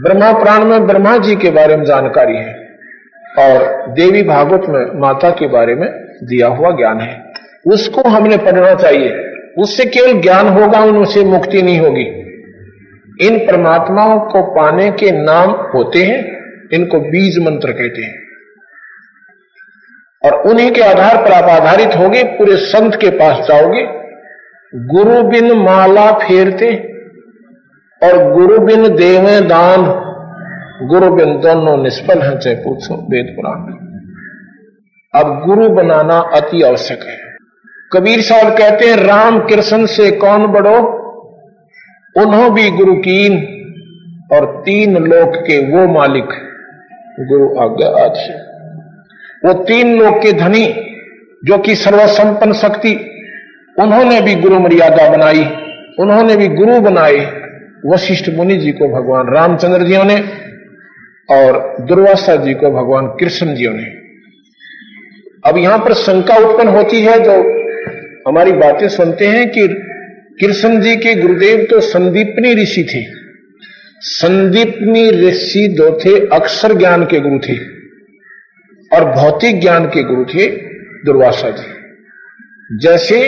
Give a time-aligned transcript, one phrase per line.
[0.00, 2.78] ब्रह्मा पुराण में ब्रह्मा जी के बारे में जानकारी है
[3.38, 5.88] और देवी भागवत में माता के बारे में
[6.22, 7.32] दिया हुआ ज्ञान है।
[7.66, 12.18] उसको हमने पढ़ना चाहिए। उससे केवल ज्ञान होगा, उनसे मुक्ति नहीं होगी।
[13.26, 16.36] इन परमात्माओं को पाने के नाम होते हैं,
[16.72, 18.28] इनको बीज मंत्र कहते हैं।
[20.24, 23.86] और उन्हीं के आधार पर आप आधारित होगे, पूरे संत के पास जाओगे।
[24.74, 26.97] गुरु बिन माला फेरते
[28.02, 29.84] और गुरु बिन देवे दान।
[30.86, 33.56] गुरु बिन दोनों निष्फल हैं, चाहे पूछो, वेद पुराण।
[35.22, 37.18] अब गुरु बनाना अति आवश्यक है।
[37.92, 40.98] कबीर साहब कहते हैं, राम कृष्ण से कौन बड़ो?
[42.16, 43.54] उन्हों भी गुरु कीन,
[44.32, 46.28] और तीन लोक के वो मालिक
[47.20, 48.48] गुरु आज्ञा आदि
[49.44, 50.66] वो तीन लोक के धनी,
[51.44, 53.22] जो कि सर्वसंपन्न शक्ति,
[53.80, 55.44] उन्होंने भी गुरु मर्यादा बनाई,
[56.00, 57.37] उन्होंने भी गुरु बनाए।
[57.86, 60.16] वशिष्ठ मुनि जी को भगवान रामचंद्र जी ने
[61.28, 63.84] और दुर्वासा जी को भगवान कृष्ण जी ने।
[65.46, 67.32] अब यहाँ पर शंका उत्पन्न होती है, जो
[68.28, 69.68] हमारी बातें सुनते हैं कि
[70.40, 73.02] कृष्ण जी के गुरुदेव तो संदीपनी ऋषि थे।
[74.00, 77.58] संदीपनी ऋषि दो थे, अक्षर ज्ञान के गुरु थे
[78.96, 80.46] और भौतिक ज्ञान के गुरु थे
[81.04, 83.18] दुर्वासा जी। जैसे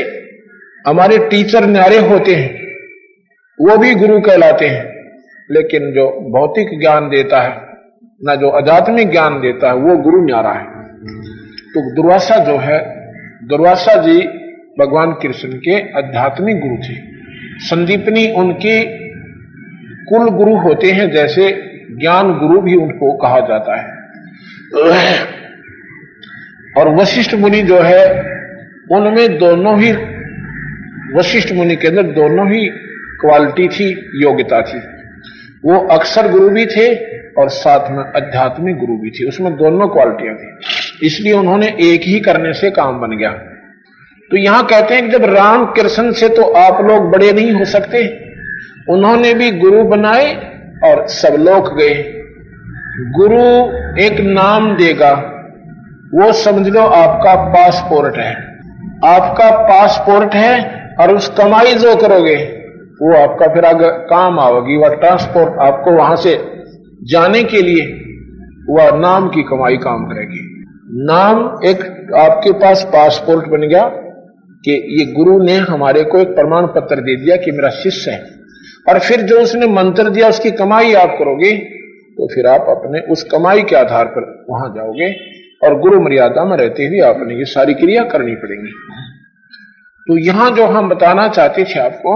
[0.87, 2.59] हमारे टीचर न्यारे होते हैं
[3.61, 5.00] वो भी गुरु कहलाते हैं।
[5.50, 7.62] लेकिन जो भौतिक ज्ञान देता है,
[8.25, 10.64] ना जो आध्यात्मिक ज्ञान देता है, वो गुरु न्यारा है।
[11.47, 13.11] तो दुर्वासा जो है,
[13.48, 14.20] दुर्वासा जी
[14.78, 16.94] भगवान कृष्ण के आध्यात्मिक गुरु थे।
[17.59, 18.84] संदीपनी उनके
[20.04, 21.70] कुल गुरु होते हैं, जैसे
[22.00, 24.00] ज्ञान गुरु भी उनको कहा जाता है।
[26.78, 28.20] और वशिष्ठ मुनि जो है,
[28.93, 29.93] उनमें दोनों ही,
[31.19, 32.90] वशिष्ठ मुनि के अंदर दोनों ही
[33.20, 33.91] क्वालिटी थी,
[34.22, 34.78] योग्यता थी।
[35.64, 36.94] वो अक्सर गुरु भी थे
[37.38, 42.20] और साथ में आध्यात्मिक गुरु भी थे। उसमें दोनों क्वालिटियाँ थी। इसलिए उन्होंने एक ही
[42.20, 43.31] करने से काम बन गया।
[44.31, 47.64] तो यहाँ कहते हैं कि जब राम कृष्ण से तो आप लोग बड़े नहीं हो
[47.64, 48.06] सकते।
[48.88, 50.34] उन्होंने भी गुरु बनाए
[50.84, 51.94] और सब लोग गए।
[53.16, 53.42] गुरु
[54.02, 55.12] एक नाम देगा।
[56.14, 58.34] वो समझ लो आपका पासपोर्ट है।
[59.04, 62.59] आपका पासपोर्ट है और उस कमाई जो करोगे
[63.00, 66.34] वो आपका फिर आगे काम आओगी वह ट्रांसपोर्ट आपको वहाँ से
[67.05, 67.84] जाने के लिए,
[68.71, 70.41] वह नाम की कमाई काम करेगी।
[71.05, 71.83] नाम एक
[72.19, 73.84] आपके पास पासपोर्ट बन गया
[74.65, 78.21] कि ये गुरु ने हमारे को एक प्रमाण पत्र दे दिया कि मेरा शिष्य है।
[78.88, 81.56] और फिर जो उसने मंत्र दिया उसकी कमाई आप करोगे
[82.17, 85.11] तो फिर आप अपने उस कमाई के आधार पर वहाँ जाओगे
[85.62, 88.72] और गुरु मर्यादा में रहते हुए आपने ये सारी क्रिया करनी पड़ेगी।
[90.06, 92.15] तो यहाँ जो हम बताना चाहते थे आपको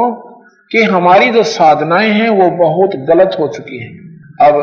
[0.75, 3.93] कि हमारी जो साधनाएँ हैं वो बहुत गलत हो चुकी हैं।
[4.41, 4.57] अब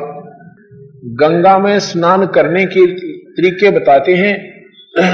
[1.20, 2.86] गंगा में स्नान करने के
[3.34, 4.34] तरीके बताते हैं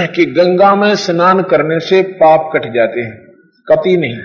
[0.07, 3.12] कि गंगा में स्नान करने से पाप कट जाते हैं,
[3.68, 4.18] कति नहीं।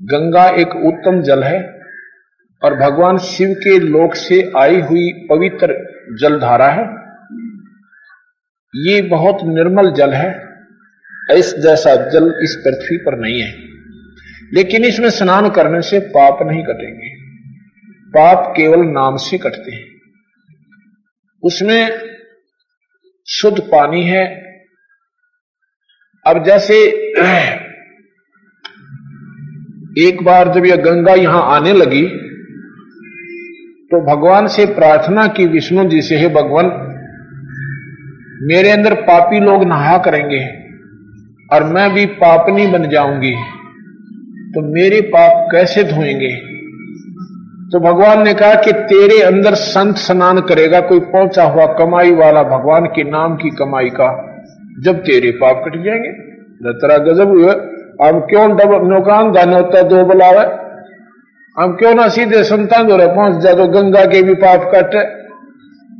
[0.00, 1.60] गंगा एक उत्तम जल है
[2.62, 5.78] और भगवान शिव के लोक से आई हुई पवित्र
[6.20, 6.84] जलधारा है।
[8.74, 10.28] ये बहुत निर्मल जल है,
[11.30, 13.67] इस जैसा जल इस पृथ्वी पर नहीं है।
[14.54, 17.08] लेकिन इसमें स्नान करने से पाप नहीं कटेंगे।
[18.08, 19.86] पाप केवल नाम से कटते हैं।
[21.42, 21.90] उसमें
[23.26, 24.24] शुद्ध पानी है।
[26.26, 26.74] अब जैसे
[29.98, 32.02] एक बार जब यह गंगा यहाँ आने लगी
[33.90, 36.66] तो भगवान से प्रार्थना की, विष्णु जी से, है भगवान,
[38.42, 40.42] मेरे अंदर पापी लोग नहा करेंगे
[41.52, 43.34] और मैं भी पापनी बन जाऊँगी।
[44.48, 46.30] तो मेरे पाप कैसे धोएँगे?
[47.72, 52.42] तो भगवान ने कहा कि तेरे अंदर संत स्नान करेगा, कोई पहुँचा हुआ कमाई वाला
[52.42, 54.08] भगवान के नाम की कमाई का,
[54.80, 56.12] जब तेरे पाप कट जाएँगे।
[56.74, 57.50] तेरा गजब हुए।
[58.02, 58.46] हम क्यों
[58.88, 60.44] नौकान होता दो बुलावे?
[61.56, 65.04] हम क्यों ना सीधे संतान दो पहुँच जाए तो गंगा के भी पाप कटे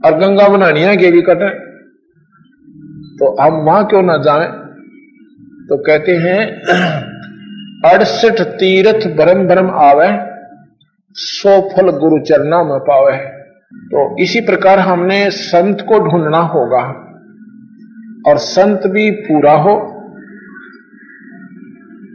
[0.05, 1.49] और गंगा बनानिया के भी कटे।
[3.19, 4.47] तो हम वहाँ क्यों ना जाए?
[5.69, 7.08] तो कहते हैं
[7.85, 10.19] अड़सठ तीर्थ भरम भरम आवे,
[11.13, 13.17] सो फल गुरु चरना में पावे।
[13.75, 17.05] तो इसी प्रकार हमने संत को ढूंढना होगा।
[18.27, 19.95] और संत भी पूरा हो।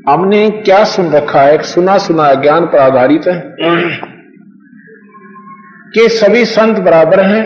[0.09, 1.61] हमने क्या सुन रखा है?
[1.61, 3.55] सुना सुना ज्ञान पर आधारित है।
[5.93, 7.45] कि सभी संत बराबर हैं,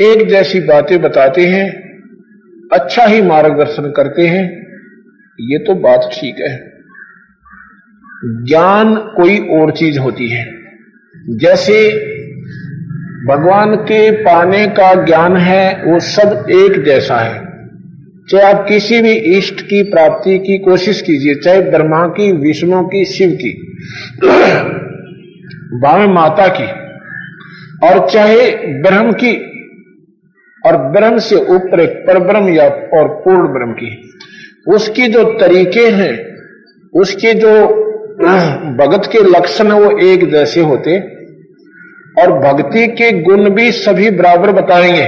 [0.00, 1.70] एक जैसी बातें बताते हैं
[2.72, 4.61] अच्छा ही मार्गदर्शन करते हैं
[5.40, 6.72] ये तो बात ठीक है।
[8.24, 10.54] ज्ञान कोई और चीज़ होती है।
[11.28, 11.90] जैसे
[13.28, 17.52] भगवान के पाने का ज्ञान है, वो सब एक जैसा है।
[18.30, 23.04] चाहे आप किसी भी इष्ट की प्राप्ति की कोशिश कीजिए, चाहे ब्रह्मा की, विष्णु की,
[23.04, 23.76] शिव की
[25.74, 26.66] बामे माता की,
[27.88, 29.36] और चाहे ब्रह्म की,
[30.66, 34.18] और ब्रह्म से ऊपर पर ब्रह्म या और पूर्ण ब्रह्म की।
[34.68, 36.36] उसकी जो तरीके हैं,
[37.00, 37.66] उसके जो
[38.80, 40.98] भगत के लक्षण है, वो एक जैसे होते।
[42.18, 45.04] और भक्ति के गुण भी सभी बराबर बताएँगे।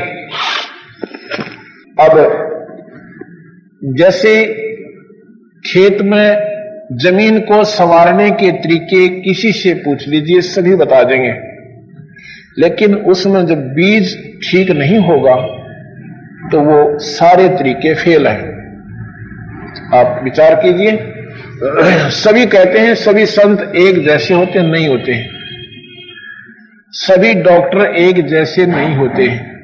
[2.00, 2.40] अब
[3.84, 4.44] जैसे
[5.66, 6.54] खेत में
[6.92, 11.34] ज़मीन को संवारने के तरीके किसी से पूछ लीजिए, सभी बता देंगे।
[12.58, 15.36] लेकिन उसमें जब बीज ठीक नहीं होगा
[16.52, 18.53] तो वो सारे तरीके फेल हैं।
[19.94, 21.14] आप विचार कीजिए।
[22.10, 25.30] सभी कहते हैं, सभी संत एक जैसे होते हैं, नहीं होते हैं।
[26.90, 29.54] सभी डॉक्टर एक जैसे नहीं होते हैं।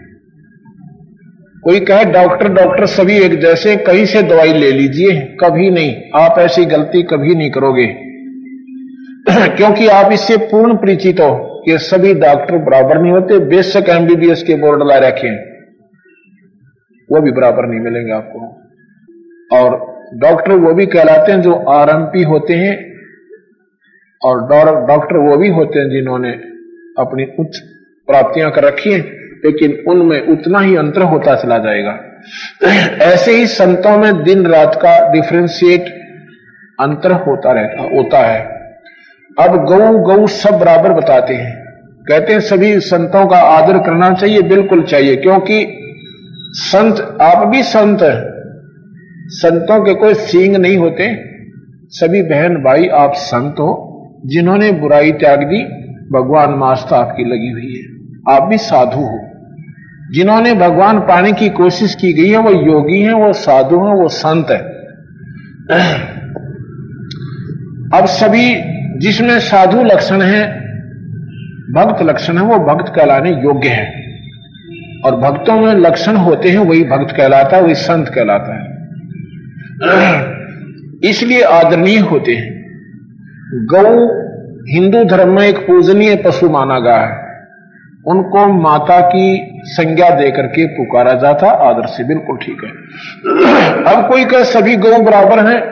[1.65, 6.35] कोई कहे, डॉक्टर डॉक्टर, सभी एक जैसे, कहीं से दवाई ले लीजिए, कभी नहीं। आप
[6.39, 7.87] ऐसी गलती कभी नहीं करोगे।
[9.57, 14.55] क्योंकि आप इससे पूर्ण परिचित हो कि सभी डॉक्टर बराबर नहीं होते। बेशक एमबीबीएस के
[14.55, 15.37] बोर्ड ला रखे।
[17.13, 18.61] वो भी बराबर नहीं मिलेंगे आपको।
[19.57, 22.77] और डॉक्टर वो भी कहलाते हैं जो आरएमपी होते हैं,
[24.23, 24.41] और
[24.87, 26.31] डॉक्टर वो भी होते हैं जिन्होंने
[26.99, 27.59] अपनी उच्च
[28.09, 29.01] प्राप्तियाँ कर रखी हैं,
[29.45, 31.99] लेकिन उनमें उतना ही अंतर होता चला जाएगा।
[33.05, 35.85] ऐसे ही संतों में दिन रात का डिफ्रेंशिएट
[36.81, 38.41] अंतर होता रहता, होता है।
[39.41, 41.55] अब गौ गौ सब बराबर बताते हैं।
[42.09, 45.77] कहते हैं सभी संतों का आदर करना चाहिए, बिल्कुल चाहिए, क्योंकि
[46.53, 48.30] संत, आप भी संत है।
[49.31, 51.31] संतों के कोई सींग नहीं होते।
[51.89, 53.87] सभी बहन भाई आप संत हो,
[54.27, 55.65] जिन्होंने बुराई त्याग दी,
[56.13, 57.91] भगवान मास्ता आपकी लगी हुई है।
[58.37, 59.19] आप भी साधु हो।
[60.15, 64.09] जिन्होंने भगवान पाने की कोशिश की गई है, वो योगी हैं, वो साधु हैं, वो
[64.09, 64.59] संत है।
[68.01, 68.55] अब सभी
[68.99, 70.61] जिसमें साधु लक्षण है,
[71.73, 74.05] भक्त लक्षण है, वो भक्त कहलाने योग्य है।
[75.05, 78.80] और भक्तों में लक्षण होते हैं, वही भक्त कहलाता है, वही संत कहलाता है।
[81.05, 82.61] इसलिए आदरणीय होते हैं।
[83.55, 84.07] गौ
[84.69, 87.31] हिंदू धर्म में एक पूजनीय पशु माना गया है।
[88.07, 92.71] उनको माता की संज्ञा देकर के पुकारा जाता, आदर से बिल्कुल ठीक है।
[93.95, 95.63] अब कोई कह, सभी गौ बराबर हैं,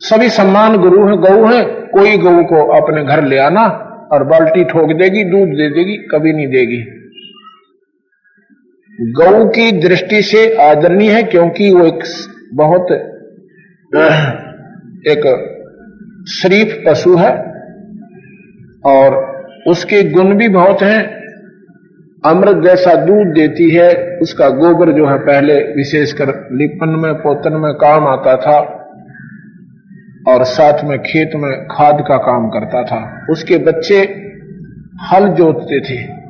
[0.00, 3.66] सभी सम्मान गुरु हैं, गौ हैं, कोई गौ को अपने घर ले आना
[4.12, 6.98] और बाल्टी ठोक देगी, दूध दे देगी, कभी नहीं देगी।
[9.00, 12.04] गौ की दृष्टि से आदरणीय है क्योंकि वो एक
[12.52, 12.92] बहुत
[15.08, 15.24] एक
[16.28, 17.30] शरीफ पशु है
[18.86, 19.32] और
[19.66, 21.22] उसके गुण भी बहुत हैं।
[22.24, 27.74] अमृत जैसा दूध देती है, उसका गोबर जो है पहले विशेषकर लिपन में, पोतन में
[27.74, 28.78] काम आता था
[30.28, 33.98] और साथ में खेत में खाद का काम करता था। उसके बच्चे
[35.12, 36.22] हल जोतते थे।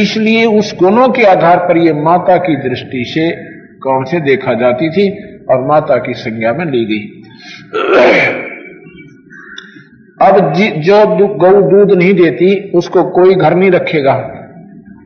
[0.00, 3.55] इसलिए उस गुणों के आधार पर यह माता की दृष्टि से
[3.86, 7.22] कौन से देखा जाती थी और माता की संज्ञा में ली गई।
[10.22, 14.32] अब जो गौ दूध नहीं देती, उसको कोई घर नहीं रखेगा।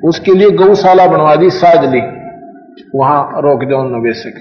[0.04, 2.00] उसके लिए गौशाला बनवा दी साजली
[2.94, 4.34] वहाँ रोक दो नवेशक।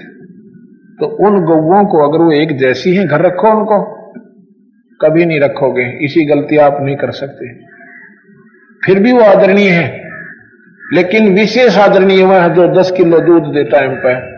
[1.00, 4.00] तो उन गौओं को अगर वो एक जैसी है, घर रखो उनको।
[5.02, 7.54] कभी नहीं रखोगे। इसी गलती आप नहीं कर सकते।
[8.86, 10.10] फिर भी वो आदरणीय है।
[10.92, 14.29] लेकिन विशेष आदरणीय वह है जो दस किलो दूध दे टाइम पर।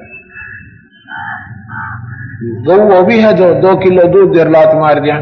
[2.44, 5.16] गौ वो भी है जो दो किलो दूध देर लात मार दिया।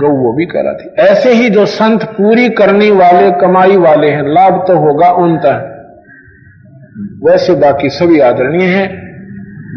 [0.00, 4.64] गौ वो भी कहलाती ऐसे ही जो संत पूरी करने वाले, कमाई वाले हैं, लाभ
[4.68, 5.72] तो होगा उन तक
[7.24, 9.06] वैसे बाकी सभी आदरणीय हैं।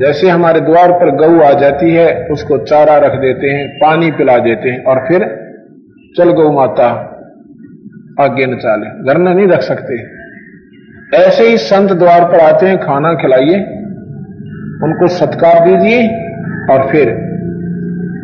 [0.01, 4.37] जैसे हमारे द्वार पर गऊ आ जाती है, उसको चारा रख देते हैं, पानी पिला
[4.37, 5.19] देते हैं और फिर
[6.17, 6.87] चल गौ माता,
[8.21, 10.03] आगे न चाले। में नहीं रख सकते।
[11.17, 13.78] ऐसे ही संत द्वार पर आते हैं, खाना खिलाइए।
[14.83, 16.07] उनको सत्कार दीजिए
[16.71, 17.09] और फिर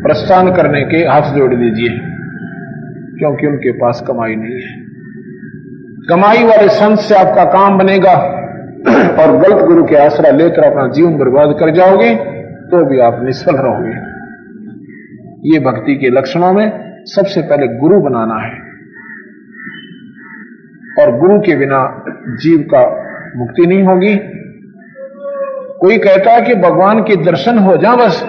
[0.03, 1.89] प्रस्थान करने के हाथ जोड़ दीजिए,
[3.19, 4.85] क्योंकि उनके पास कमाई नहीं है।
[6.09, 8.13] कमाई वाले संत से आपका काम बनेगा
[9.21, 12.15] और गलत गुरु के आसरा लेकर अपना जीवन बर्बाद कर जाओगे
[12.71, 13.95] तो भी आप निष्फल रहोगे।
[15.53, 16.71] ये भक्ति के लक्षणों में
[17.05, 18.53] सबसे पहले गुरु बनाना है।
[20.99, 22.83] और गुरु के बिना जीव का
[23.35, 24.34] मुक्ति नहीं होगी।
[25.85, 28.25] कोई कहता है कि भगवान के दर्शन हो जा बस,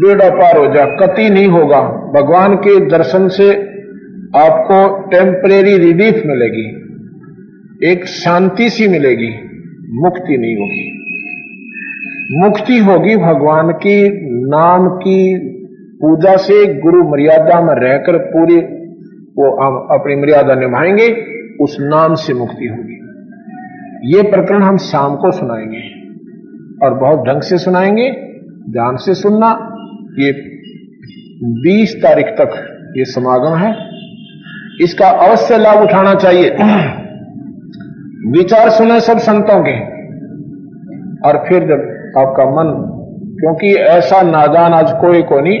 [0.00, 1.80] बेड़ा पार हो जा, कति नहीं होगा।
[2.16, 3.52] भगवान के दर्शन से
[4.36, 6.66] आपको टेम्परेरी रिलीफ मिलेगी।
[7.90, 9.28] एक शांति सी मिलेगी,
[9.90, 11.00] मुक्ति नहीं होगी।
[12.38, 15.38] मुक्ति होगी भगवान की नाम की
[16.00, 18.56] पूजा से, गुरु मर्यादा में रहकर पूरी
[19.38, 19.56] वो
[19.98, 21.24] अपनी मर्यादा निभाएँगे,
[21.60, 23.00] उस नाम से मुक्ति होगी।
[24.16, 26.03] ये प्रकरण हम शाम को सुनाएँगे।
[26.84, 28.10] और बहुत ढंग से सुनाएँगे,
[28.70, 29.76] ध्यान से सुनना।
[30.18, 30.32] ये
[31.42, 33.74] 20 तारीख तक ये समागम है।
[34.80, 36.50] इसका अवश्य लाभ उठाना चाहिए।
[38.30, 39.94] विचार सुने सब संतों के।
[41.28, 42.90] और फिर जब आपका मन,
[43.40, 45.58] क्योंकि ऐसा नादान आज कोई को नहीं,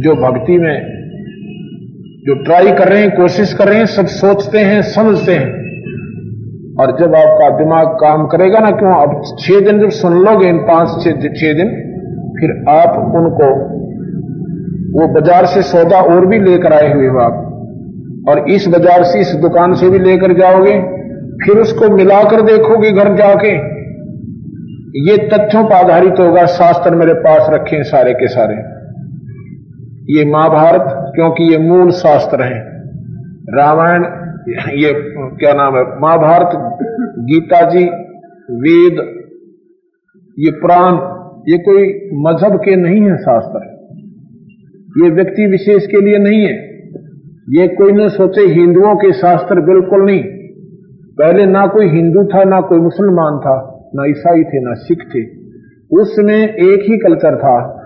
[0.00, 1.00] जो भक्ति में,
[2.26, 5.59] जो ट्राई कर रहे हैं, कोशिश कर रहे हैं, सब सोचते हैं, समझते हैं।
[6.80, 8.92] और जब आपका दिमाग काम करेगा ना, क्यों?
[8.94, 11.70] अब छह दिन जब सुन लोगे, इन पाँच छह दिन
[12.36, 13.48] फिर आप उनको,
[14.92, 17.46] वो बाज़ार से सौदा और भी लेकर आए हुए हो आप।
[18.28, 20.72] और इस बाज़ार से, इस दुकान से भी लेकर जाओगे,
[21.44, 23.52] फिर उसको मिलाकर देखोगे घर जाके,
[25.00, 28.54] ये तथ्यों पर आधारित होगा, शास्त्र मेरे पास रखे सारे के सारे।
[30.12, 32.58] ये महाभारत, क्योंकि ये मूल शास्त्र है।
[33.54, 34.04] रामायण
[34.48, 34.92] ये,
[35.36, 36.78] क्या नाम है, महाभारत,
[37.18, 37.84] गीता जी,
[38.50, 39.20] वेद,
[40.38, 40.92] ये पुराण,
[41.48, 43.80] ये कोई मज़हब के नहीं है शास्त्र।
[45.04, 46.54] ये व्यक्ति विशेष के लिए नहीं है।
[47.50, 50.24] ये कोई न सोचे हिंदुओं के शास्त्र बिल्कुल नहीं।
[51.18, 55.24] पहले ना कोई हिंदू था, ना कोई मुसलमान था, ना ईसाई थे, ना सिख थे।
[56.00, 57.76] उसमें एक ही कल्चर था।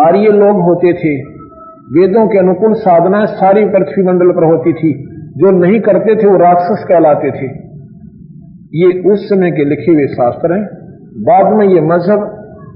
[0.00, 1.22] आर्य लोग होते थे।
[1.92, 6.36] वेदों के अनुकूल साधना सारी पृथ्वी मंडल पर होती थी। जो नहीं करते थे, वो
[6.36, 7.46] राक्षस कहलाते थे।
[8.74, 10.68] ये उस समय के लिखे हुए शास्त्र हैं।
[11.16, 12.20] बाद में ये मज़हब,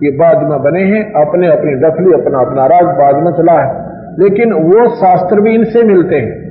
[0.03, 3.87] ये बाद में बने हैं। अपने अपनी डफली, अपना अपना राज बाद में चला है।
[4.19, 6.47] लेकिन वो शास्त्र भी इनसे मिलते हैं।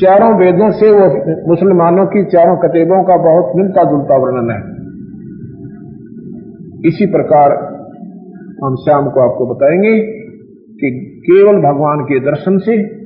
[0.00, 1.06] चारों वेदों से वो
[1.48, 4.82] मुसलमानों की चारों कतेबों का बहुत मिलता जुलता वर्णन है।
[6.88, 7.50] इसी प्रकार
[8.64, 9.98] हम शाम को आपको बताएँगे
[10.72, 13.01] कि केवल भगवान के दर्शन से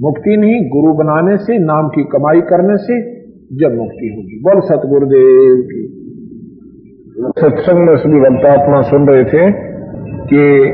[0.00, 3.00] मुक्ति नहीं, गुरु बनाने से, नाम की कमाई करने से
[3.56, 5.82] जब मुक्ति होगी। बोल सतगुरुदेव की
[7.38, 9.52] सत्संग में सभी भक्तात्मा सुन रहे थे
[10.26, 10.70] कि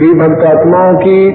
[0.00, 1.26] कई भक्तात्माओं की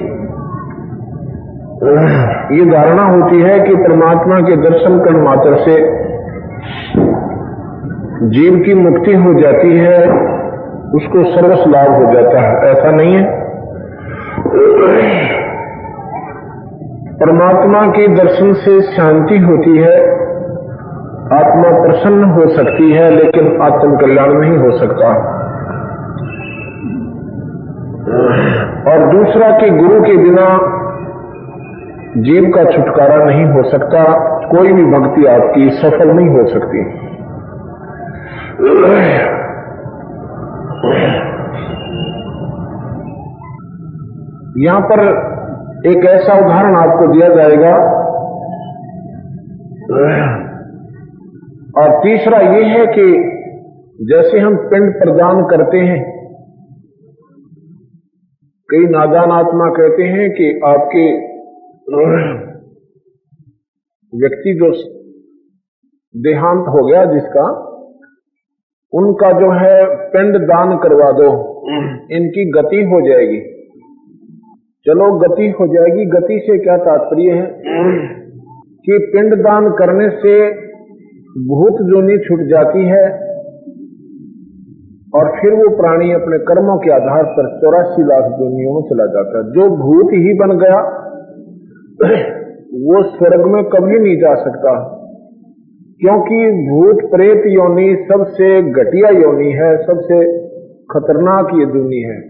[2.58, 5.76] ये धारणा होती है कि परमात्मा के दर्शन कर मात्र से
[8.28, 9.98] जीव की मुक्ति हो जाती है,
[10.92, 13.40] उसको सर्वस लाभ हो जाता है। ऐसा नहीं है।
[17.20, 19.96] परमात्मा के दर्शन से शांति होती है,
[21.32, 25.10] आत्मा प्रसन्न हो सकती है, लेकिन आत्म कल्याण नहीं हो सकता।
[28.92, 30.46] और दूसरा कि गुरु के बिना
[32.16, 34.04] जीव का छुटकारा नहीं हो सकता,
[34.46, 36.78] कोई भी भक्ति आपकी सफल नहीं हो सकती।
[44.64, 45.30] यहाँ पर
[45.86, 47.74] एक ऐसा उदाहरण आपको दिया जाएगा।
[51.78, 53.04] और तीसरा ये है कि
[54.04, 55.98] जैसे हम पिंड प्रदान करते हैं,
[58.68, 61.06] कई नादान आत्मा कहते हैं कि आपके
[64.12, 64.70] व्यक्ति जो
[66.14, 67.46] देहांत हो गया जिसका,
[68.92, 69.74] उनका जो है
[70.10, 71.30] पिंड दान करवा दो,
[72.12, 73.40] इनकी गति हो जाएगी।
[74.86, 77.62] चलो गति हो जाएगी। गति से क्या तात्पर्य है?
[78.86, 80.50] कि पिंड दान करने से
[81.48, 83.30] भूत जोनी छूट जाती है
[85.14, 89.38] और फिर वो प्राणी अपने कर्मों के आधार पर चौरासी लाख जोनियों में चला जाता
[89.38, 91.00] है। जो भूत ही बन गया,
[92.74, 94.96] वो स्वर्ग में कभी नहीं जा सकता।
[96.00, 100.38] क्योंकि भूत प्रेत योनि सबसे घटिया योनि है, सबसे
[100.90, 102.20] खतरनाक ये दुनी है।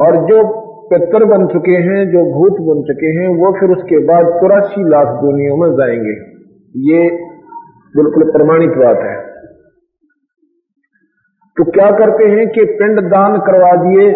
[0.00, 0.61] और जो
[0.98, 5.06] पितर बन चुके हैं, जो भूत बन चुके हैं, वो फिर उसके बाद चौरासी लाख
[5.06, 6.14] दुनियों में जाएँगे।
[6.92, 7.10] ये
[7.96, 9.32] बिल्कुल प्रमाणित बात है।
[11.56, 14.12] तो क्या करते हैं कि पिंड दान करवा दिए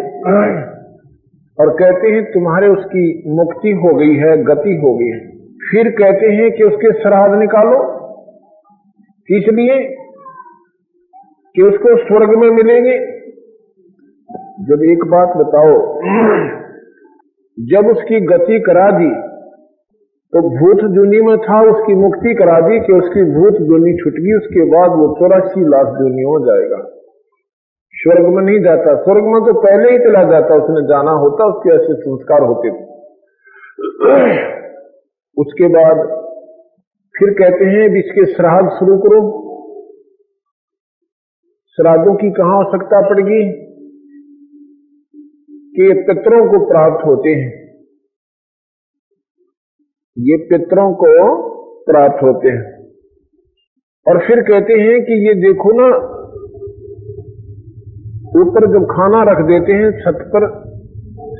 [1.61, 5.37] और कहते हैं, तुम्हारे उसकी मुक्ति हो गई है, गति हो गई है।
[5.71, 7.97] फिर कहते हैं कि उसके श्राद्ध निकालो।
[9.31, 9.97] इसलिए
[11.57, 13.17] कि उसको स्वर्ग में मिलेंगे।
[14.61, 16.01] जब एक बात बताओ
[17.61, 19.37] जब उसकी गति करा दी
[20.27, 24.33] तो भूत दुनी में था, उसकी मुक्ति करा दी कि उसकी भूत दुनी छुट गई,
[24.33, 26.77] उसके बाद वो चौरासी लाख दुनी हो जाएगा।
[27.93, 31.75] स्वर्ग में नहीं जाता। स्वर्ग में तो पहले ही चला जाता, उसने जाना होता, उसके
[31.75, 32.85] ऐसे संस्कार होते थे।
[35.39, 35.97] उसके बाद
[37.19, 39.43] फिर कहते हैं इसके श्राद्ध शुरू करो।
[41.71, 43.66] श्राद्धों की कहा आवश्यकता पड़ेगी
[45.77, 47.67] कि ये पितरों को प्राप्त होते हैं।
[50.19, 51.33] ये पितरों को
[51.85, 52.77] प्राप्त होते हैं।
[54.09, 56.17] और फिर कहते हैं कि ये देखो ना,
[58.41, 60.67] ऊपर जब खाना रख देते हैं छत पर,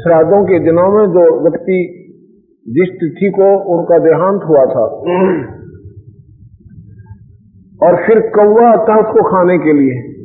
[0.03, 2.03] श्राद्धों के दिनों में जो व्यक्ति
[2.69, 4.85] जिस तिथि को उनका देहांत हुआ था,
[7.87, 10.16] और फिर कौवा आता उसको खाने के लिए।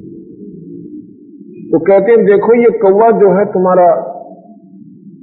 [1.71, 4.07] तो कहते हैं, देखो, ये कौवा जो है तुम्हारा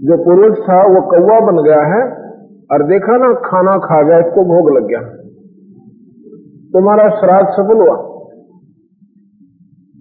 [0.00, 2.02] जो पुरुष था, वो कौवा बन गया है
[2.72, 5.00] और देखा ना, खाना खा गया, इसको भोग लग गया।
[6.72, 8.18] तुम्हारा श्राद्ध सफल हुआ।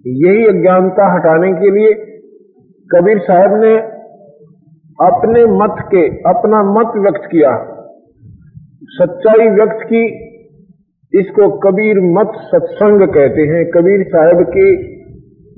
[0.06, 1.94] यही अज्ञानता हटाने के लिए
[2.94, 3.76] कबीर साहब ने
[5.06, 7.74] अपने मत के, अपना मत व्यक्त किया।
[8.82, 10.06] सच्चाई व्यक्त की,
[11.20, 14.97] इसको कबीर मत सत्संग कहते हैं। कबीर साहब के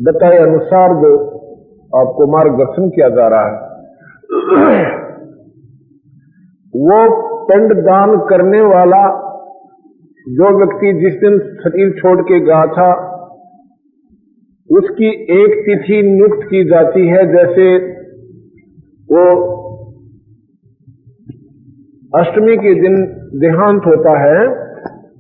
[0.01, 1.11] बताए अनुसार जो
[1.93, 3.57] आपको मार्गदर्शन किया जा रहा है,
[6.75, 7.01] वो
[7.49, 9.03] पिंड दान करने वाला
[10.27, 12.91] जो व्यक्ति जिस दिन शरीर छोड़ के गया था,
[14.69, 17.71] उसकी एक तिथि नियुक्त की जाती है, जैसे
[19.09, 19.25] वो
[22.13, 22.95] अष्टमी के दिन
[23.41, 24.39] देहांत होता है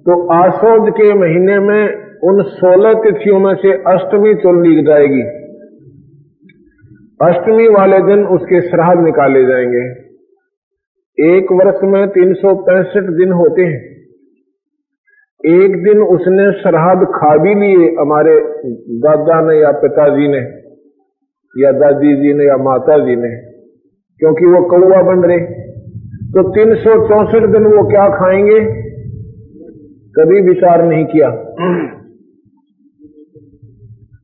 [0.07, 1.83] तो आसोद के महीने में
[2.25, 5.23] उन सोलह तिथियों में से अष्टमी चुन ली जाएगी।
[7.23, 10.11] अष्टमी वाले दिन उसके श्राद्ध निकाले जाएँगे।
[11.37, 13.91] एक वर्ष में तीन सौ पैंसठ दिन होते हैं।
[15.47, 18.41] एक दिन उसने श्राद्ध खा भी लिए हमारे
[19.01, 20.39] दादा ने या पिताजी ने,
[21.65, 23.37] या दादी जी ने या माता जी ने,
[24.19, 25.39] क्योंकि वो कौआ बन रहे।
[26.31, 28.61] तो तीन सौ चौसठ दिन वो क्या खाएँगे?
[30.19, 31.29] कभी विचार नहीं किया।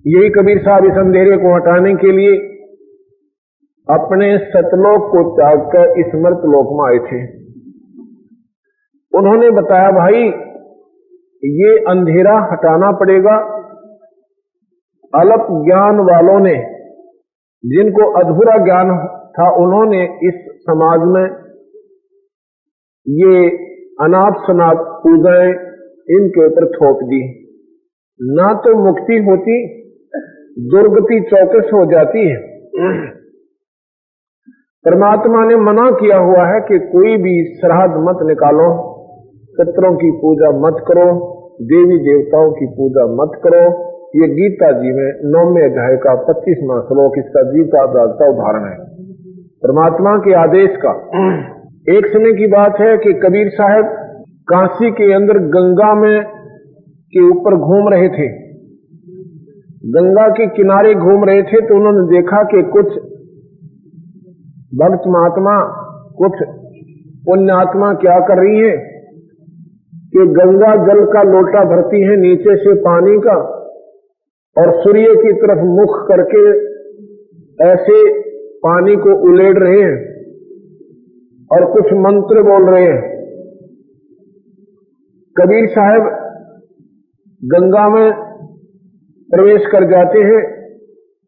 [0.08, 2.36] यही कबीर साहब इस अंधेरे को हटाने के लिए
[3.90, 7.46] अपने सतलोक को त्याग कर इस मृत लोक में आए थे।
[9.18, 10.22] उन्होंने बताया, भाई,
[11.44, 13.36] ये अंधेरा हटाना पड़ेगा।
[15.14, 16.56] अल्प ज्ञान वालों ने,
[17.66, 21.24] जिनको अधूरा ज्ञान था, उन्होंने इस समाज में
[23.08, 23.48] ये
[24.00, 25.50] अनाप शनाप पूजाएँ
[26.10, 27.46] इनके ऊपर थोप दी।
[28.22, 29.85] ना तो मुक्ति होती
[30.58, 32.36] दुर्गति चौकस हो जाती है।
[34.84, 38.68] परमात्मा ने मना किया हुआ है कि कोई भी श्राद्ध मत निकालो,
[39.56, 41.08] पितरों की पूजा मत करो,
[41.62, 43.62] देवी देवताओं की पूजा मत करो।
[44.16, 48.78] ये गीता जी में नौवे अध्याय का पच्चीसवा श्लोक, इसका गीता का उदाहरण है।
[49.62, 50.90] परमात्मा के आदेश का
[51.98, 53.84] एक समय की बात है कि कबीर साहब
[54.48, 56.24] काशी के अंदर गंगा में
[57.12, 58.45] के ऊपर घूम रहे थे।
[59.86, 62.86] गंगा के किनारे घूम रहे थे तो उन्होंने देखा कि कुछ
[64.78, 65.64] भक्त महात्मा,
[66.16, 66.32] कुछ
[67.26, 68.76] पुण्यात्मा क्या कर रही है
[70.12, 73.36] कि गंगा जल का लोटा भरती है नीचे से पानी का
[74.56, 76.50] और सूर्य की तरफ़ मुख करके
[77.64, 78.22] ऐसे
[78.58, 80.16] पानी को उलेड़ रहे हैं
[81.52, 83.16] और कुछ मंत्र बोल रहे हैं।
[85.36, 86.00] कबीर साहब
[87.44, 88.25] गंगा में
[89.30, 90.40] प्रवेश कर जाते हैं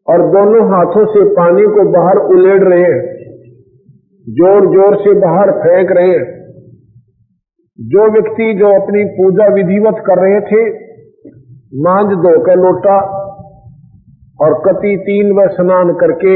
[0.07, 3.01] और दोनों हाथों से पानी को बाहर उलेड़ रहे हैं।
[4.27, 6.27] ज़ोर ज़ोर से बाहर फेंक रहे हैं।
[7.79, 10.63] जो व्यक्ति जो अपनी पूजा विधिवत कर रहे थे
[11.81, 12.95] मांझ धोकर लोटा
[14.39, 16.33] और कति तीन व स्नान करके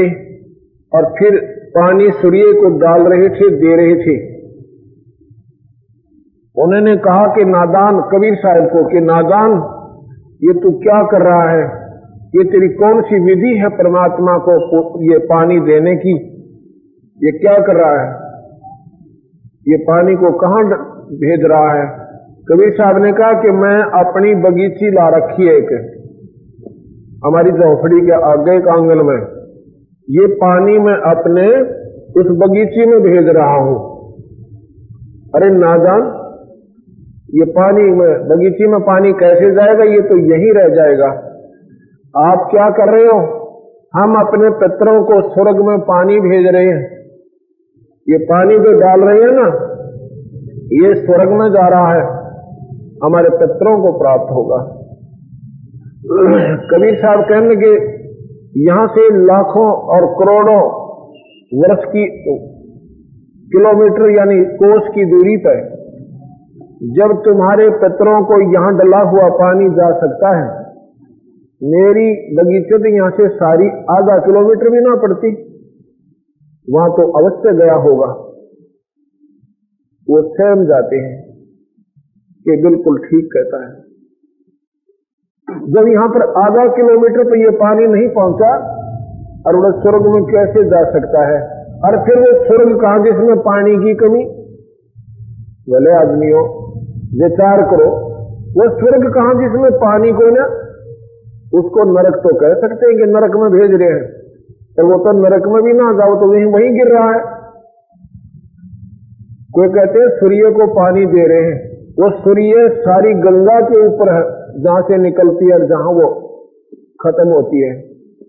[0.92, 1.36] और फिर
[1.76, 4.16] पानी सूर्य को डाल रहे थे, दे रहे थे।
[6.56, 9.54] उन्होंने कहा कि नादान, कबीर साहब को कि नादान
[10.44, 11.84] ये तू क्या कर रहा है?
[12.36, 16.14] ये तेरी कौन सी विधि है परमात्मा को ये पानी देने की?
[17.24, 18.24] ये क्या कर रहा है?
[19.68, 20.64] ये पानी को कहाँ
[21.06, 22.04] भेज रहा है?
[22.50, 26.00] कबीर साहब ने कहा कि मैं अपनी बगीची ला रखी है एक।
[27.26, 29.44] हमारी झोपड़ी के आगे का आँगन में।
[30.10, 31.62] ये पानी मैं अपने
[32.20, 33.94] उस बगीचे में भेज रहा हूँ।
[35.34, 36.23] अरे नादान
[37.34, 39.84] ये पानी में बगीचे में पानी कैसे जाएगा?
[39.84, 41.06] ये तो यही रह जाएगा।
[42.32, 43.44] आप क्या कर रहे हो?
[43.94, 46.94] हम अपने पितरों को स्वर्ग में पानी भेज रहे हैं।
[48.08, 49.48] ये पानी जो डाल रहे हैं ना,
[50.72, 52.02] ये स्वर्ग में जा रहा है।
[53.04, 54.80] हमारे पितरों को प्राप्त होगा।
[56.74, 57.94] कबीर साहब कहने लगे,
[58.56, 60.84] यहाँ से लाखों और करोड़ों
[61.54, 62.06] वर्ष की
[63.54, 65.73] किलोमीटर यानी कोस की दूरी पर
[66.80, 70.46] जब तुम्हारे पितरों को यहाँ डला हुआ पानी जा सकता है,
[71.62, 75.30] मेरी बगीचे तो यहाँ से सारी आधा किलोमीटर भी ना पड़ती,
[76.68, 78.10] वहाँ तो अवश्य गया होगा।
[80.08, 81.16] वो स्वयं जाते हैं
[82.46, 83.72] कि बिल्कुल ठीक कहता है।
[85.72, 88.52] जब यहाँ पर आधा किलोमीटर पर यह पानी नहीं पहुँचा
[89.46, 91.42] और वह स्वर्ग में कैसे जा सकता है?
[91.84, 94.24] और फिर वो स्वर्ग कहा जिसमें पानी की कमी?
[95.68, 96.42] भले आदमियों
[97.22, 97.88] विचार करो।
[98.56, 100.44] वो स्वर्ग कहा जिसमें पानी को ना,
[101.58, 104.04] उसको नरक तो कह सकते हैं कि नरक में भेज रहे हैं।
[104.76, 107.20] तो वो तो नरक में भी ना जाओ तो वहीं वहीं गिर रहा है।
[109.54, 111.56] कोई कहते हैं, सूर्य को पानी दे रहे हैं।
[111.98, 114.22] वो सूर्य सारी गंगा के ऊपर है,
[114.62, 116.08] जहाँ से निकलती है और जहाँ वो
[117.00, 117.74] खत्म होती है।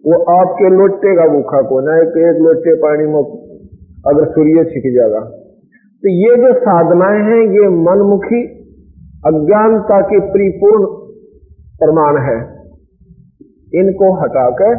[0.06, 3.20] वो आपके लोटे का भूखा को, ना एक एक लोटे पानी में
[4.08, 5.20] अगर सूर्य छिक जाएगा।
[6.06, 8.48] तो ये जो साधनाएँ हैं, ये मनमुखी
[9.26, 10.86] अज्ञानता के परिपूर्ण
[11.80, 12.62] प्रमाण है।
[13.74, 14.76] इनको हटाकर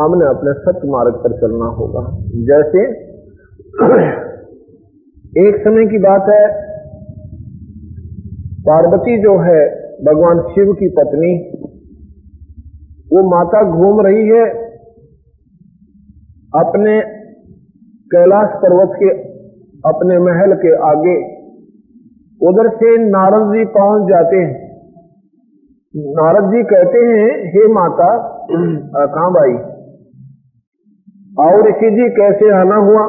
[0.00, 2.84] हमने अपने सत्य मार्ग पर चलना होगा। जैसे
[5.48, 6.48] एक समय की बात है,
[8.60, 11.50] पार्वती जो है, भगवान शिव की पत्नी,
[13.12, 14.50] वो माता घूम रही है
[16.56, 17.00] अपने
[18.14, 19.25] कैलाश पर्वत के
[19.86, 21.16] अपने महल के आगे।
[22.40, 24.66] उधर से नारद जी पहुँच जाते हैं।
[25.94, 28.08] नारद जी कहते हैं, हे माता
[29.06, 29.54] कहा भाई?
[31.38, 33.04] और ऋषि जी कैसे आना हुआ?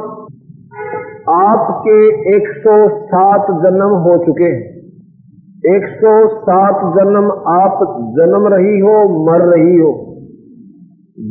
[1.35, 1.97] आपके
[2.35, 4.63] 107 जन्म हो चुके हैं।
[5.75, 7.85] 107 जन्म आप
[8.19, 9.91] जन्म रही हो, मर रही हो।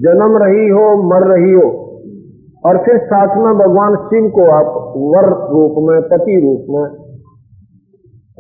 [0.07, 1.86] जन्म रही हो, मर रही हो।
[2.67, 7.07] और फिर साथ में भगवान शिव को आप वर रूप में, पति रूप में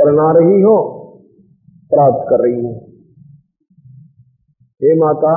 [0.00, 0.76] करना रही हो,
[1.90, 2.72] प्राप्त कर रही हो।
[4.82, 5.34] हे माता,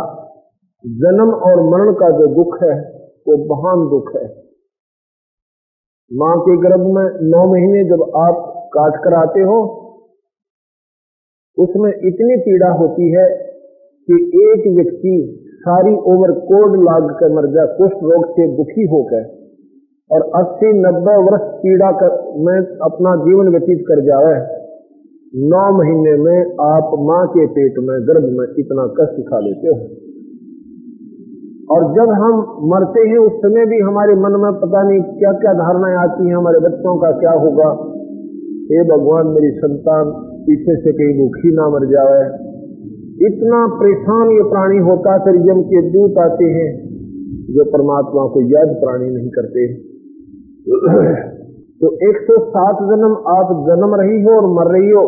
[0.86, 2.82] जन्म और मरण का जो दुख है,
[3.28, 4.50] वो महान दुख है।
[6.14, 9.60] माँ के गर्भ में नौ महीने जब आप काट कर आते हो,
[11.58, 13.30] उसमें इतनी पीड़ा होती है
[14.08, 19.24] कि एक व्यक्ति सारी उम्र कोड लाग कर मर जाए कुष्ठ रोग से दुखी होकर
[20.10, 24.36] और 80-90 वर्ष पीड़ा कर में अपना जीवन व्यतीत कर जाए,
[25.36, 29.76] नौ महीने में आप माँ के पेट में, गर्भ में इतना कष्ट खा लेते हो।
[31.76, 35.54] और जब हम मरते हैं, उस समय भी हमारे मन में पता नहीं क्या क्या
[35.54, 37.70] धारणाएँ आती हैं, हमारे बच्चों का क्या होगा।
[38.72, 40.12] हे भगवान, मेरी संतान
[40.46, 42.49] पीछे से कहीं भूखी ना मर जाए।
[43.20, 46.70] इतना परेशान ये प्राणी होता फिर यम के दूत आते हैं,
[47.50, 49.66] जो परमात्मा को याद प्राणी नहीं करते
[51.82, 55.04] तो 107 जन्म आप जन्म रही हो और मर रही हो,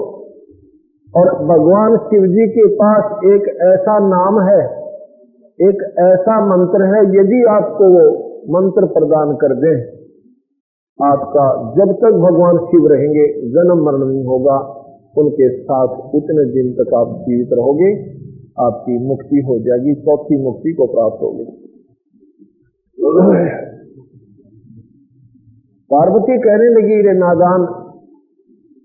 [1.13, 4.59] और भगवान शिव जी के पास एक ऐसा नाम है,
[5.59, 8.03] एक ऐसा मंत्र है, यदि आपको वो
[8.53, 9.75] मंत्र प्रदान कर दें,
[10.99, 14.57] आपका जब तक भगवान शिव रहेंगे, जन्म मरण नहीं होगा।
[15.17, 18.21] उनके साथ उतने दिन तक आप जीवित रहोगे,
[18.59, 21.67] आपकी मुक्ति हो जाएगी, चौथी मुक्ति को प्राप्त होगी।
[25.91, 27.61] पार्वती कहने लगी, रे नादान,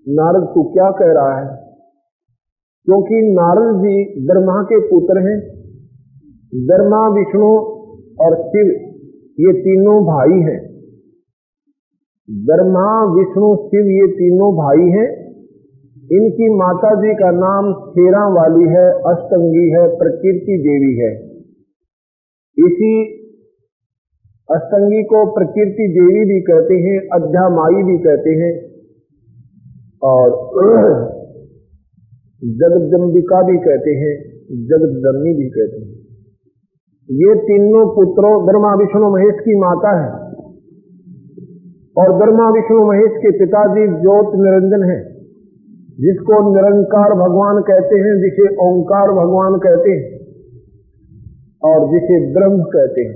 [0.09, 1.67] नारद, तू क्या कह रहा है?
[2.85, 5.39] क्योंकि नारद जी ब्रह्मा के पुत्र हैं।
[6.55, 7.47] ब्रह्मा, विष्णु
[8.21, 8.67] और शिव,
[9.39, 10.67] ये तीनों भाई हैं।
[12.29, 15.26] ब्रह्मा, विष्णु, शिव ये तीनों भाई हैं।
[16.11, 21.27] इनकी माता जी का नाम शेरा वाली है अष्टंगी है प्रकृति देवी है।
[22.67, 23.17] इसी
[24.51, 28.67] अष्टंगी को प्रकृति देवी भी कहते हैं, अध्यामाई भी कहते हैं।
[30.03, 30.29] और
[32.43, 35.97] जगदम्बिका भी कहते हैं जगदम्बी भी कहते हैं।
[37.11, 40.09] ये तीनों पुत्रों, ब्रह्मा, विष्णु, महेश की माता है।
[41.97, 45.16] और ब्रह्मा, विष्णु, महेश के पिताजी ज्योत निरंजन है।
[45.99, 50.17] जिसको निरंकार भगवान कहते हैं, जिसे ओंकार भगवान कहते हैं
[51.63, 53.15] और जिसे ब्रह्म कहते हैं।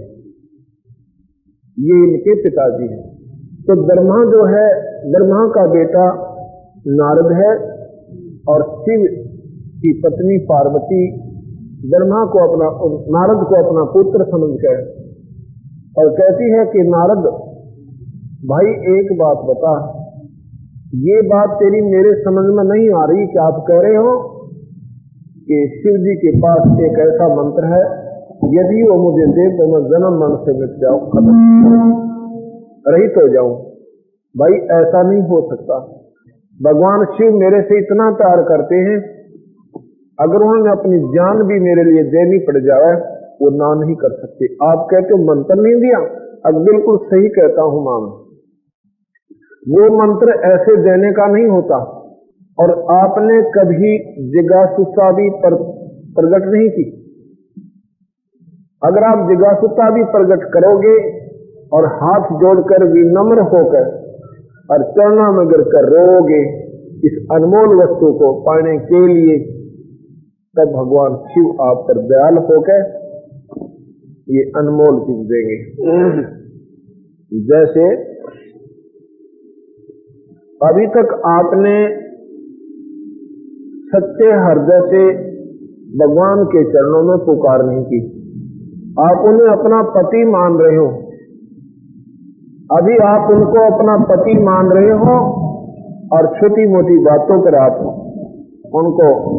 [1.80, 3.18] ये इनके पिताजी हैं।
[3.62, 6.28] तो ब्रह्मा जो है, ब्रह्मा का बेटा
[6.88, 7.72] नारद है
[8.50, 9.06] और शिव
[9.78, 11.32] की पत्नी पार्वती
[11.90, 12.66] ब्रह्मा को अपना,
[13.20, 15.02] नारद को अपना पुत्र समझकर
[15.98, 17.24] और कहती है कि नारद,
[18.46, 18.66] भाई
[18.98, 20.01] एक बात बता
[20.96, 24.20] ये बात तेरी मेरे समझ में नहीं आ रही कि आप कह रहे हो
[25.38, 28.12] कि शिव जी के पास एक ऐसा मंत्र है,
[28.60, 31.32] यदि वो मुझे दे तो मैं जन्म मन से मिट जाऊँ, खत्म।
[32.88, 33.56] रहित हो जाऊँ।
[34.38, 35.80] भाई, ऐसा नहीं हो सकता।
[36.62, 39.00] भगवान शिव मेरे से इतना प्यार करते हैं,
[40.20, 42.96] अगर उन्होंने अपनी जान भी मेरे लिए देनी पड़ जाए,
[43.42, 46.00] वो ना नहीं कर सकते। आप कहते हो, मंत्र नहीं दिया?
[46.46, 48.21] अब बिल्कुल सही कहता हूँ, माम।
[49.70, 51.78] वो मंत्र ऐसे देने का नहीं होता।
[52.60, 53.98] और आपने कभी
[54.30, 55.56] जिज्ञासुता भी पर,
[56.16, 56.84] प्रकट नहीं की।
[58.86, 60.96] अगर आप जिज्ञासुता भी प्रकट करोगे
[61.74, 63.86] और हाथ जोड़कर विनम्र होकर
[64.72, 66.42] और चरणा में गिर कर रोगे
[67.06, 69.38] इस अनमोल वस्तु को पाने के लिए
[70.58, 73.02] तब भगवान शिव आप पर दयाल होकर
[74.30, 75.58] ये अनमोल चीज़ देंगे।
[77.42, 78.12] जैसे
[80.64, 81.88] अभी तक आपने
[83.88, 85.14] सच्चे हृदय से
[85.98, 88.00] भगवान के चरणों में पुकार नहीं की।
[89.00, 90.86] आप उन्हें अपना पति मान रहे हो।
[92.78, 95.16] अभी आप उनको अपना पति मान रहे हो
[96.14, 97.80] और छोटी मोटी बातों पर आप
[98.76, 99.30] उनको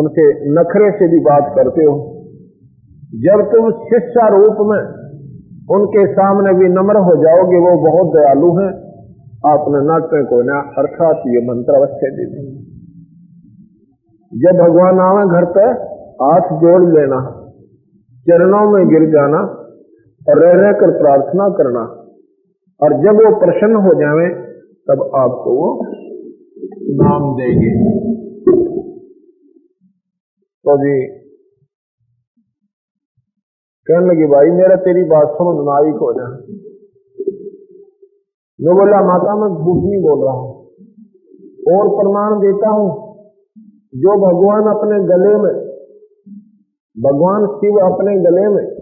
[0.00, 2.24] उनसे नखरे से भी बात करते हो।
[3.14, 5.08] जब तुम शिष्या रूप में
[5.76, 8.87] उनके सामने भी नम्र हो जाओगे, वो बहुत दयालु हैं।
[9.46, 12.68] आपने नाट्य को ना अर्थात ये मंत्र अवश्य दे देंगे
[14.32, 15.88] जब भगवान आवे घर पर
[16.22, 17.20] हाथ जोड़ लेना,
[18.26, 19.38] चरणों में गिर जाना,
[20.28, 21.80] और रह रह कर प्रार्थना करना,
[22.80, 24.28] और जब वो प्रसन्न हो जावे,
[24.88, 25.84] तब आपको वो
[26.90, 27.70] नाम देंगे।
[30.64, 31.06] तो जी,
[33.86, 36.26] कहने लगी, भाई, मेरा तेरी बात समझ में को ना
[38.60, 40.58] मैं बोला, माता, मैं झूठ नहीं बोल रहा हूँ।
[41.76, 43.08] और प्रमाण देता हूँ।
[43.94, 45.68] जो भगवान अपने गले में,
[46.98, 48.78] भगवान शिव अपने गले में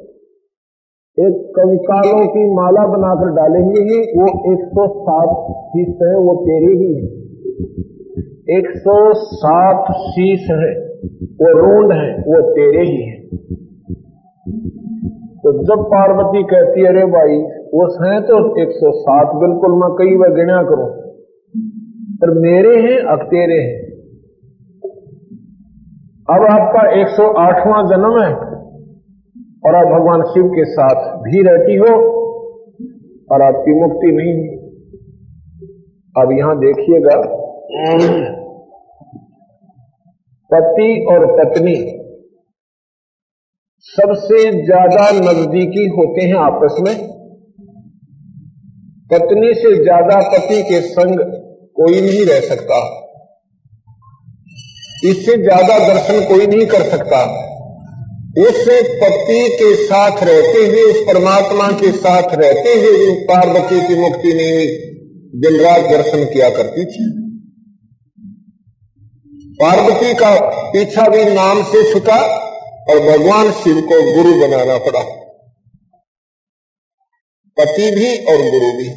[1.18, 7.04] एक कंकालों की माला बनाकर डालेंगे ही, वो 107 शीश है, वो तेरे ही है।
[8.60, 13.26] 107 शीश है, वो रोंड है, वो तेरे ही है।
[15.36, 20.30] तो जब पार्वती कहती है, अरे भाई वो है तो 107 बिल्कुल मैं कई बार
[20.34, 20.88] गिना करूँ।
[22.20, 23.78] पर मेरे हैं अब तेरे हैं।
[26.28, 28.30] अब आपका 108वां जन्म है
[29.62, 31.90] और आप भगवान शिव के साथ भी रहती हो
[33.30, 34.54] और आपकी मुक्ति नहीं है।
[36.14, 37.16] अब यहाँ देखिएगा,
[40.50, 41.76] पति और पत्नी
[43.86, 46.94] सबसे ज़्यादा नजदीकी होते हैं आपस में।
[49.10, 51.18] पत्नी से ज़्यादा पति के संग
[51.76, 52.78] कोई नहीं रह सकता।
[55.04, 57.20] इससे ज़्यादा दर्शन कोई नहीं कर सकता।
[58.38, 58.64] उस
[59.00, 64.32] पति के साथ रहते हुए, उस परमात्मा के साथ रहते हुए जो पार्वती की मुक्ति
[64.32, 64.66] हुई
[65.34, 67.06] दिन रात दर्शन किया करती थी।
[69.60, 70.34] पार्वती का
[70.72, 72.18] पीछा भी नाम से छुटा
[72.90, 75.04] और भगवान शिव को गुरु बनाना पड़ा।
[77.60, 78.88] पति भी और गुरु भी।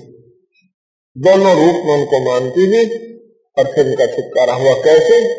[1.18, 3.14] दोनों रूप में उनको मानती भी
[3.58, 5.34] और फिर उनका छुटकारा हुआ कैसे?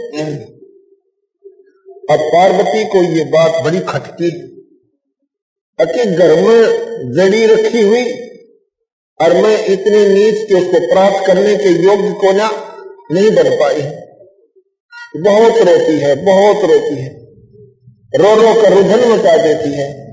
[2.10, 4.50] अब पार्वती को ये बात बड़ी खटकी।
[5.80, 6.62] कि घर में
[7.12, 8.12] जड़ी रखी हुई
[9.20, 12.76] और मैं इतने नीच के उसको प्राप्त करने के योग्य को ना
[13.12, 13.82] नहीं बन पाई।
[15.20, 17.20] बहुत रोती है बहुत रोती है।
[18.14, 20.09] रो रो कर रुधन मचा देती है।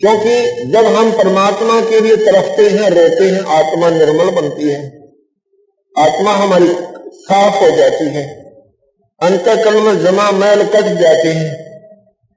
[0.00, 4.98] क्योंकि जब हम परमात्मा के लिए तरफते हैं, रोते हैं, आत्मा निर्मल बनती है।
[5.98, 6.68] आत्मा हमारी
[7.14, 8.40] साफ़ हो जाती है।
[9.22, 11.70] अंतकरण में जमा मैल कट जाते हैं।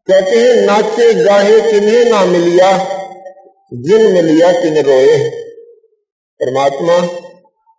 [0.07, 2.77] कहते हैं, नाचे गाहे किन्हें ना मिलिया,
[3.73, 5.29] जिन मिलिया किन रोए।
[6.41, 6.93] परमात्मा,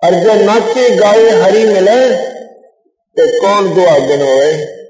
[0.04, 2.16] और नाचे गाए हरी मिले
[3.18, 3.92] तो कौन दुआ
[4.26, 4.83] होए?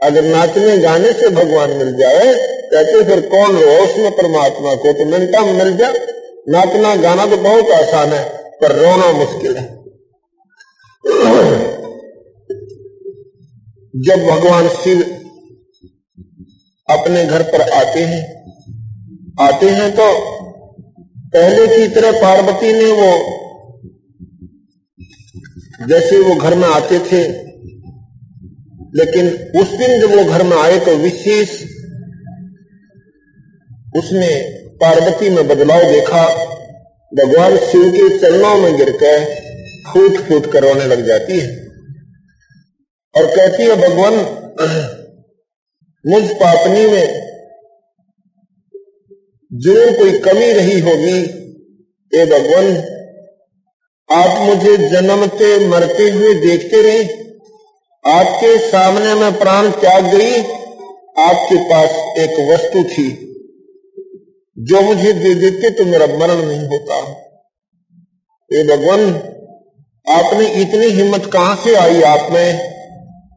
[0.00, 2.32] अगर नाचने गाने से भगवान मिल जाए,
[2.72, 3.72] कहते फिर कौन रो?
[3.84, 6.06] उसमें परमात्मा को तो मिनटा में मिल जाए
[6.48, 8.22] नाचना, गाना तो बहुत आसान है,
[8.60, 9.68] पर रोना मुश्किल है।
[13.94, 15.00] जब भगवान शिव
[16.88, 18.22] अपने घर पर आते हैं
[19.40, 20.06] आते हैं तो
[21.34, 23.10] पहले की तरह पार्वती ने वो,
[25.88, 27.22] जैसे वो घर में आते थे
[28.94, 29.26] लेकिन
[29.60, 31.50] उस दिन जब वो घर में आए तो विशेष
[33.94, 34.30] उसने
[34.80, 36.24] पार्वती में बदलाव देखा।
[37.12, 39.24] भगवान शिव के चरणों में गिरकर
[39.86, 41.48] फूट फूट कर रोने लग जाती है
[43.14, 44.14] और कहती है, भगवान,
[46.04, 47.06] मुझ पापनी में
[49.50, 51.18] ज़रूर कोई कमी रही होगी
[52.12, 52.68] ए भगवान,
[54.10, 57.02] आप मुझे जन्मते मरते हुए देखते रहे।
[58.04, 60.40] आपके सामने में प्राण त्याग गई,
[61.18, 63.26] आपके पास एक वस्तु थी,
[64.58, 67.00] जो मुझे दे देते तो मेरा मरण नहीं होता।
[68.52, 69.10] ये भगवान,
[70.08, 72.70] आपने इतनी हिम्मत कहाँ से आई आप में,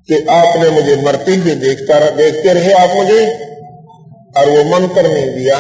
[0.10, 3.26] कि आपने मुझे मरते हुए देखता रहा, देखते रहे आप मुझे,
[4.38, 5.58] और वो मंत्र नहीं दिया।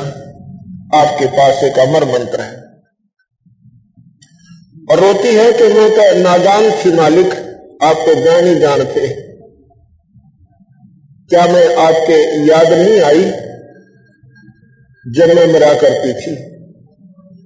[0.95, 2.63] आपके पास एक अमर मंत्र है।
[4.91, 7.42] और रोती है कि मैं नाजान थी मालिक
[7.83, 9.07] आप तो ज्ञान ही जानते।
[11.29, 13.23] क्या मैं आपके याद नहीं आई
[15.05, 16.35] जब मैं मरा करती थी?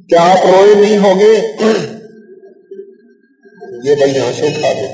[0.10, 1.32] क्या आप रोए नहीं होगे?
[3.86, 4.88] ये भाई यहाँ से उठा दो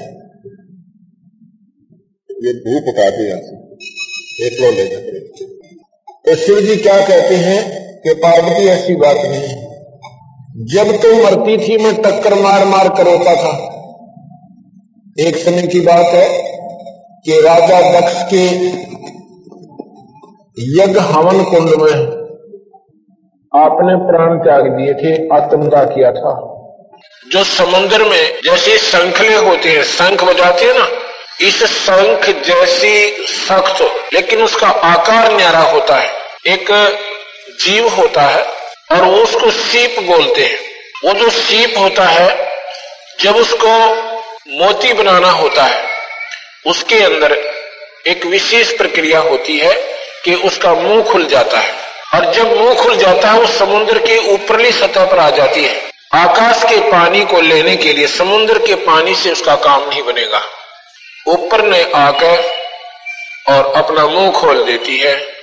[2.46, 5.20] ये धूप उठा दे यहाँ से एक लो ले जाते
[6.26, 7.60] तो शिव जी क्या कहते हैं
[8.04, 13.34] कि पार्वती, ऐसी बात नहीं। जब तो मरती थी, मैं टक्कर मार मार कर रोता
[13.36, 13.54] था।
[15.20, 16.44] एक समय की बात है
[17.26, 18.46] कि राजा दक्ष के
[20.82, 21.94] यज्ञ हवन कुंड में
[23.64, 26.34] आपने प्राण त्याग दिए थे, आत्मदा किया था।
[27.32, 30.88] जो समुद्र में जैसे शंखले होते हैं, शंख बजाते हैं ना,
[31.42, 33.82] इस शंख जैसी सख्त
[34.14, 36.10] लेकिन उसका आकार न्यारा होता है,
[36.48, 36.72] एक
[37.66, 38.46] जीव होता है,
[38.92, 40.58] और उसको सीप बोलते हैं।
[41.06, 42.50] वो जो सीप होता है,
[43.22, 44.13] जब उसको
[44.48, 45.84] मोती बनाना होता है।
[46.66, 47.32] उसके अंदर
[48.08, 49.74] एक विशेष प्रक्रिया होती है
[50.26, 51.76] कि उसका मुँह खुल जाता है।
[52.16, 55.92] और जब मुँह खुल जाता है, वो समुद्र की ऊपरली सतह पर आ जाती है।
[56.14, 60.42] आकाश के पानी को लेने के लिए समुद्र के पानी से उसका काम नहीं बनेगा।
[61.28, 62.52] ऊपर ने आकर
[63.50, 65.34] और अपना मुँह खोल देती है।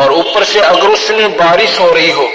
[0.00, 2.30] और ऊपर से अगर उसमें बारिश हो रही हो,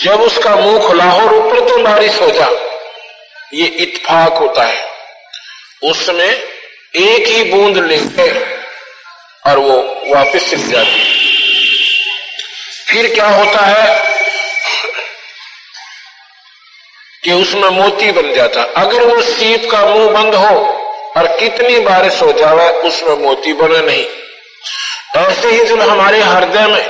[0.00, 2.75] जब उसका मुँह खुला हो और ऊपर तो बारिश हो जा
[3.54, 4.88] ये इतफाक होता है।
[5.82, 6.42] उसमें
[6.96, 8.56] एक ही बूंद लेकर
[9.46, 11.16] और वो वापस चली जाती है।
[12.86, 14.16] फिर क्या होता है
[17.24, 20.56] कि उसमें मोती बन जाता। अगर वो सीप का मुँह बंद हो
[21.16, 24.06] और कितनी बारिश हो जावे, उसमें मोती बने नहीं।
[25.16, 26.88] ऐसे ही जब हमारे हृदय में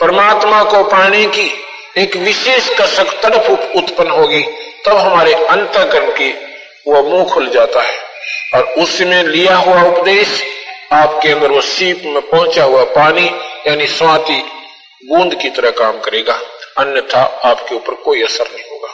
[0.00, 1.64] परमात्मा को पाने की
[1.96, 6.32] एक विशेष कसक तड़प उत्पन्न होगी। तब हमारे अंतकरण की
[6.86, 7.98] वो मुँह खुल जाता है।
[8.54, 10.44] और उसमें लिया हुआ उपदेश,
[10.92, 13.26] आपके अंदर वो सीप में पहुँचा हुआ पानी,
[13.66, 14.42] यानी स्वाति,
[15.08, 16.40] बूंद की तरह काम करेगा।
[16.78, 18.92] अन्यथा आपके ऊपर कोई असर नहीं होगा।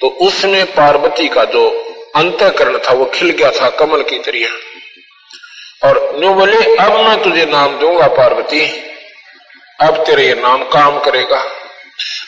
[0.00, 4.48] तो उसमें पार्वती का जो अंतकरण था, वो खिल गया था कमल की तरह।
[5.88, 8.82] और न्यू बोले, अब मैं तुझे नाम दूँगा पार्वती।
[9.80, 11.55] अब तेरे ये नाम काम करेगा।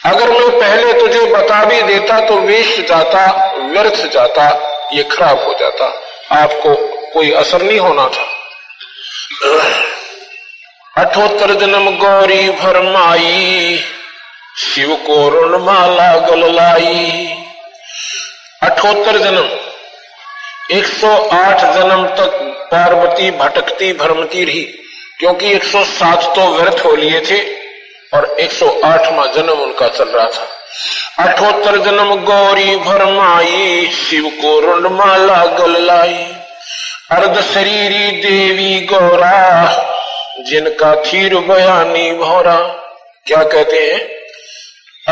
[0.07, 4.49] अगर मैं पहले तुझे बता भी देता तो वेस्ट जाता, व्यर्थ जाता,
[4.93, 6.75] ये खराब हो जाता। आपको
[7.13, 8.39] कोई असर नहीं होना था।
[11.03, 13.81] अठोत्तर जन्म गौरी भरमाई,
[14.59, 17.35] शिव को ऋणमाला गललाई।
[18.63, 19.51] अठोत्तर जन्म
[20.71, 24.63] 108 जन्म तक पार्वती भटकती, भरमती रही,
[25.19, 27.58] क्योंकि 107 तो व्यर्थ हो लिए थे।
[28.15, 30.55] और 108वां जन्म उनका चल रहा था।
[31.25, 36.35] अठोत्तर जन्म गौरी भरमाई शिव को रुंडमाला गल लाई।
[37.11, 39.67] अर्ध शरीरी देवी गौरा,
[40.41, 42.57] जिनका थीर बयानी भौरा।
[43.27, 44.01] क्या कहते हैं?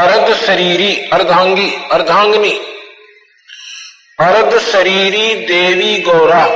[0.04, 2.60] अर्ध शरीरी, अर्धांगी, अर्धांगनी।
[4.20, 6.46] अर्ध शरीरी देवी गौरा।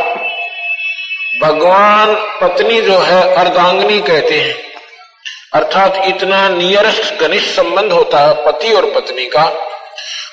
[1.43, 4.70] भगवान पत्नी जो है अर्धांगनी कहते हैं।
[5.53, 9.45] अर्थात इतना नियरेस्ट घनिष्ठ संबंध होता है पति और पत्नी का,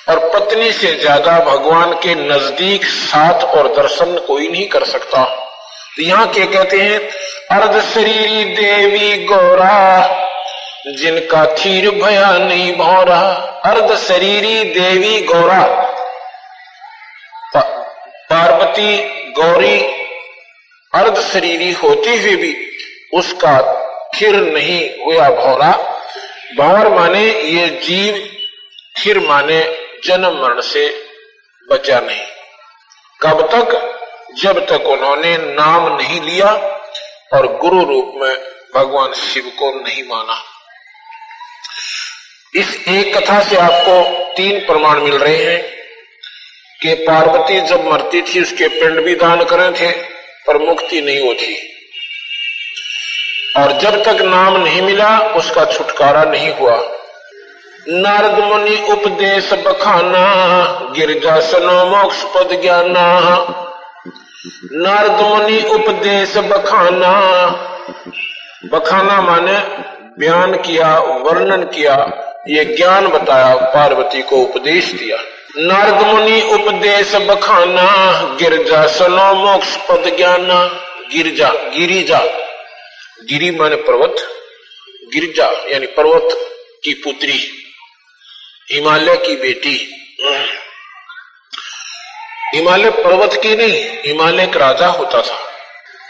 [0.10, 5.24] और पत्नी से ज़्यादा भगवान के नज़दीक साथ और दर्शन कोई नहीं कर सकता।
[5.98, 7.00] तो यहाँ क्या कहते हैं?
[7.52, 10.08] अर्ध शरीरी देवी गौरा,
[10.98, 13.20] जिनका थीर भया नहीं भौरा।
[13.66, 15.62] अर्ध शरीरी देवी गौरा।
[18.30, 18.98] पार्वती
[19.32, 19.78] गौरी
[20.94, 22.56] अर्ध शरीरी होती हुई भी
[23.14, 23.58] उसका
[24.18, 26.02] खिर नहीं हुआ भौरा
[26.58, 28.30] भौर माने ये जीव,
[28.98, 31.06] खिर माने जन्म मरण से
[31.72, 32.26] बचा नहीं।
[33.22, 33.94] कब तक?
[34.38, 36.52] जब तक उन्होंने नाम नहीं लिया
[37.34, 38.38] और गुरु रूप में
[38.76, 40.44] भगवान शिव को नहीं माना।
[42.56, 45.64] इस एक कथा से आपको तीन प्रमाण मिल रहे हैं
[46.82, 49.92] कि पार्वती जब मरती थी, उसके पिंड भी दान करे थे,
[50.48, 51.74] पर मुक्ति नहीं होती
[53.58, 56.84] और जब तक नाम नहीं मिला, उसका छुटकारा नहीं हुआ।
[57.90, 60.34] नारद मुनि उपदेश बखाना,
[60.94, 63.20] गिरजा सनो मोक्ष पद ज्ञाना।
[64.74, 67.12] नारद मुनि उपदेश बखाना।
[68.66, 69.58] बखाना माने
[70.20, 72.12] बयान किया, वर्णन किया,
[72.48, 75.18] ये ज्ञान बताया, पार्वती को उपदेश दिया।
[75.58, 80.64] नारद मुनि उपदेश बखाना, गिरजा सनो मोक्ष पद ज्ञाना।
[81.16, 82.22] गिरजा, गिरिजा।
[83.30, 84.16] गिरी माने पर्वत,
[85.14, 86.38] गिरजा, यानी पर्वत
[86.84, 87.64] की पुत्री,
[88.72, 89.94] हिमालय की बेटी।
[92.56, 95.38] हिमालय पर्वत की नहीं, हिमालय का राजा होता था।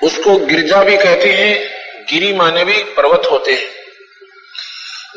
[0.03, 1.77] उसको गिरजा भी कहते हैं
[2.09, 3.77] गिरी माने भी पर्वत होते हैं।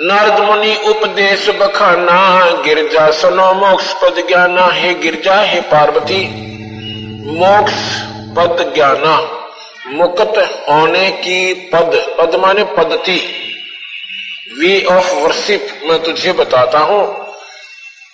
[0.01, 6.27] नारद मुनि उपदेश बखाना, गिरजा सनो, मोक्ष पद ज्ञाना, हे गिरजा, हे पार्वती,
[7.31, 7.75] मोक्ष
[8.37, 9.40] पद ज्ञाना।
[9.91, 10.37] मुक्त
[10.69, 13.21] होने की पद पद माने पद्धति
[14.53, 17.03] वे ऑफ़ वर्शिप मैं तुझे बताता हूँ,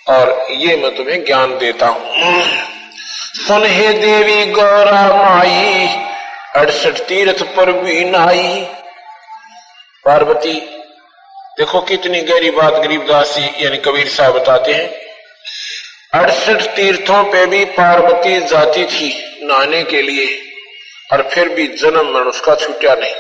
[0.07, 2.23] और ये मैं तुम्हें ज्ञान देता हूँ।
[3.39, 5.89] सुन हे देवी गौरा माई,
[6.57, 8.61] अड़सठ तीर्थ पर भी नाई।
[10.05, 10.55] पार्वती,
[11.59, 14.89] देखो कितनी गहरी बात गरीबदास जी यानी कबीर साहब बताते हैं।
[16.15, 20.27] अड़सठ तीर्थों पे भी पार्वती जाती थी नहाने के लिए।
[21.13, 23.15] और फिर भी जन्म मरण उसका छूटा नहीं।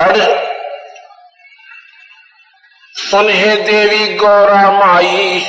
[0.00, 0.16] अड़
[2.96, 5.42] सुन हे देवी गौरा माई,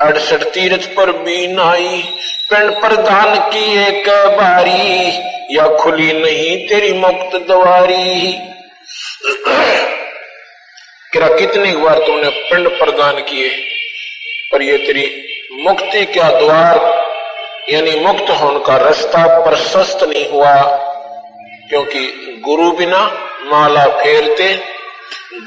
[0.00, 2.02] अड़सठ तीर्थ पर भी नाई,
[2.50, 5.08] पिंड प्रदान की एक बारी,
[5.56, 8.32] या खुली नहीं तेरी मुक्त द्वारी।
[11.12, 13.48] किरा कितनी बार तुमने पिंड प्रदान किए,
[14.52, 15.06] पर ये तेरी
[15.62, 16.78] मुक्ति क्या द्वार
[17.68, 20.54] यानी मुक्त होने का रास्ता प्रशस्त नहीं हुआ,
[21.68, 22.00] क्योंकि
[22.44, 23.00] गुरु बिना
[23.44, 24.52] माला फेरते,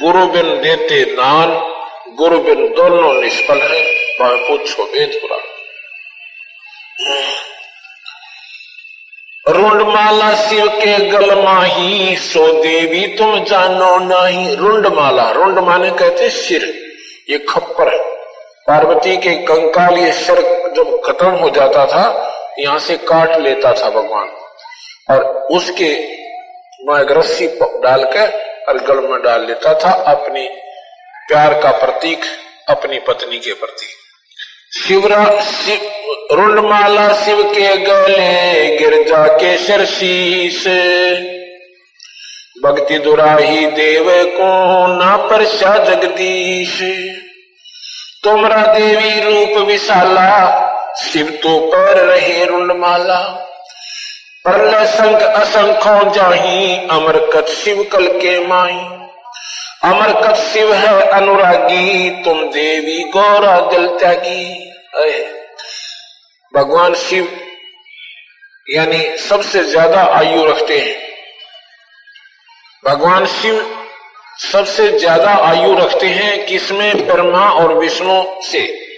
[0.02, 1.54] गुरु बिन देते दान,
[2.16, 3.82] गुरु बिन दोनों निष्फल है
[4.22, 5.38] पूछो वेद पुरा
[9.46, 15.90] रुंड माला शिव के गल माही, सो देवी तुम जानो नाही। रुंड माला रुंड माने
[15.92, 16.64] कहते सिर,
[17.30, 18.19] ये खप्पर है।
[18.70, 20.42] पार्वती के कंकाल ये सर
[20.76, 24.30] जब खत्म हो जाता था, यहाँ से काट लेता था भगवान।
[25.10, 25.94] और उसके
[27.14, 28.32] रस्सी डालकर
[28.68, 30.48] और गल में डाल लेता था अपनी
[31.28, 32.20] प्यार का प्रतीक,
[32.70, 33.86] अपनी पत्नी के प्रति।
[34.80, 35.80] शिवरा शिव
[36.32, 40.68] रुंडमाला शिव के गले गिरजा के सिर शीश
[42.64, 46.82] भक्ति दुराही देव को ना परशा जगदीश।
[48.24, 50.32] तुमरा देवी रूप विशाला,
[51.02, 53.20] शिव तो पर रहे रुंडमाला।
[54.46, 58.80] परल संग असंखो जाही अमर कथ शिव कल के माई
[59.84, 64.66] अमर कथ शिव है अनुरागी, तुम देवी गौरा दिल त्यागी।
[66.54, 67.28] भगवान शिव,
[68.68, 70.98] यानी सबसे ज़्यादा आयु रखते हैं।
[72.84, 73.79] भगवान शिव
[74.40, 77.08] सबसे ज़्यादा आयु रखते हैं किसमें?
[77.08, 78.90] ब्रह्मा और विष्णु से।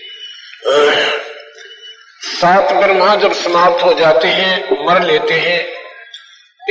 [2.22, 5.68] सात ब्रह्मा जब समाप्त हो जाते हैं, मर लेते हैं,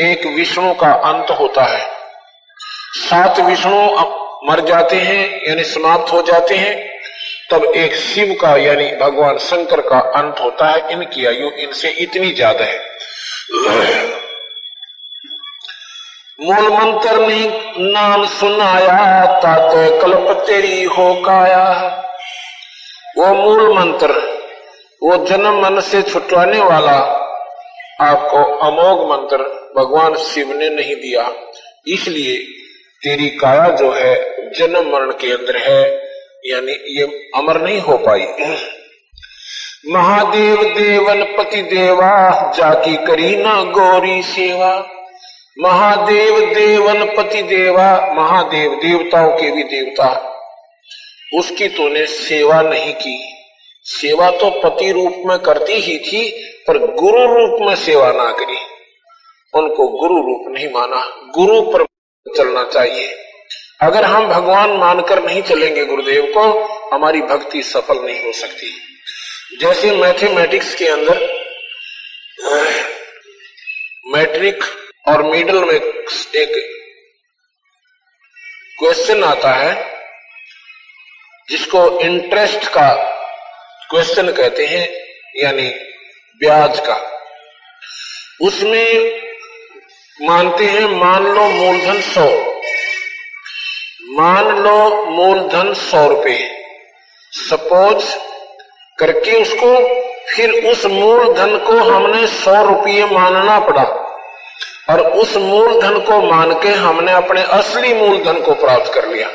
[0.08, 1.90] एक विष्णु का अंत होता है।
[2.92, 3.82] सात विष्णु
[4.50, 7.00] मर जाते हैं, यानी समाप्त हो जाते हैं,
[7.50, 12.30] तब एक शिव का, यानी भगवान शंकर का अंत होता है। इनकी आयु इनसे इतनी
[12.30, 12.78] ज़्यादा है।
[16.42, 19.70] मूल मंत्र नहीं नाम सुनाया, तात
[20.02, 21.64] कल्प तेरी हो काया।
[23.18, 24.10] वो मूल मंत्र,
[25.02, 26.96] वो जन्म मन से छुटवाने वाला,
[28.00, 29.36] आपको अमोघ मंत्र
[29.76, 31.30] भगवान शिव ने नहीं दिया।
[31.88, 32.36] इसलिए
[33.02, 36.10] तेरी काया जो है, जन्म मरण के अंदर है,
[36.46, 38.26] यानी ये अमर नहीं हो पाई।
[39.86, 44.86] महादेव देवन पति देवा, जाकी करी ना गौरी सेवा।
[45.58, 50.36] महादेव देवन पति देवा, महादेव देवताओं के भी देवता।
[51.34, 53.36] उसकी तूने सेवा नहीं की।
[53.84, 56.30] सेवा तो पति रूप में करती ही थी,
[56.68, 58.56] पर गुरु रूप में सेवा ना करी।
[59.54, 61.84] उनको गुरु रूप नहीं माना। गुरु पर
[62.36, 63.14] चलना चाहिए।
[63.82, 66.64] अगर हम भगवान मानकर नहीं चलेंगे गुरुदेव को,
[66.96, 68.70] हमारी भक्ति सफल नहीं हो सकती।
[69.60, 71.40] जैसे मैथमेटिक्स के अंदर
[74.06, 74.64] मैट्रिक
[75.08, 75.80] और मिडल में
[76.36, 76.76] एक
[78.78, 79.96] क्वेश्चन आता है,
[81.48, 82.94] जिसको इंटरेस्ट का
[83.90, 84.88] क्वेश्चन कहते हैं,
[85.36, 85.68] यानी
[86.38, 87.20] ब्याज का।
[88.42, 89.20] उसमें
[90.22, 92.50] मानते हैं, मान लो मूलधन सौ।
[94.04, 96.64] मान लो मूलधन सौ रुपए।
[97.32, 98.16] सपोज़
[98.98, 100.00] करके उसको,
[100.34, 103.99] फिर उस मूलधन को हमने सौ रुपये मानना पड़ा।
[104.90, 109.28] और उस मूलधन को मान के हमने अपने असली मूलधन को प्राप्त कर लिया।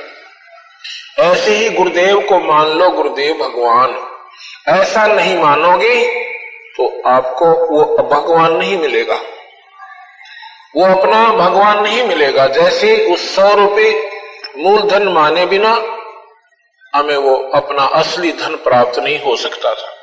[1.20, 4.08] ऐसे ही गुरुदेव को मान लो, गुरुदेव भगवान।
[4.68, 6.06] ऐसा नहीं मानोगे
[6.78, 9.16] तो आपको वो भगवान नहीं मिलेगा।
[10.76, 14.10] वो अपना भगवान नहीं मिलेगा। जैसे उस सौ रुपये
[14.58, 15.74] मूलधन माने बिना
[16.95, 19.95] हमें वो अपना असली धन प्राप्त नहीं हो सकता था।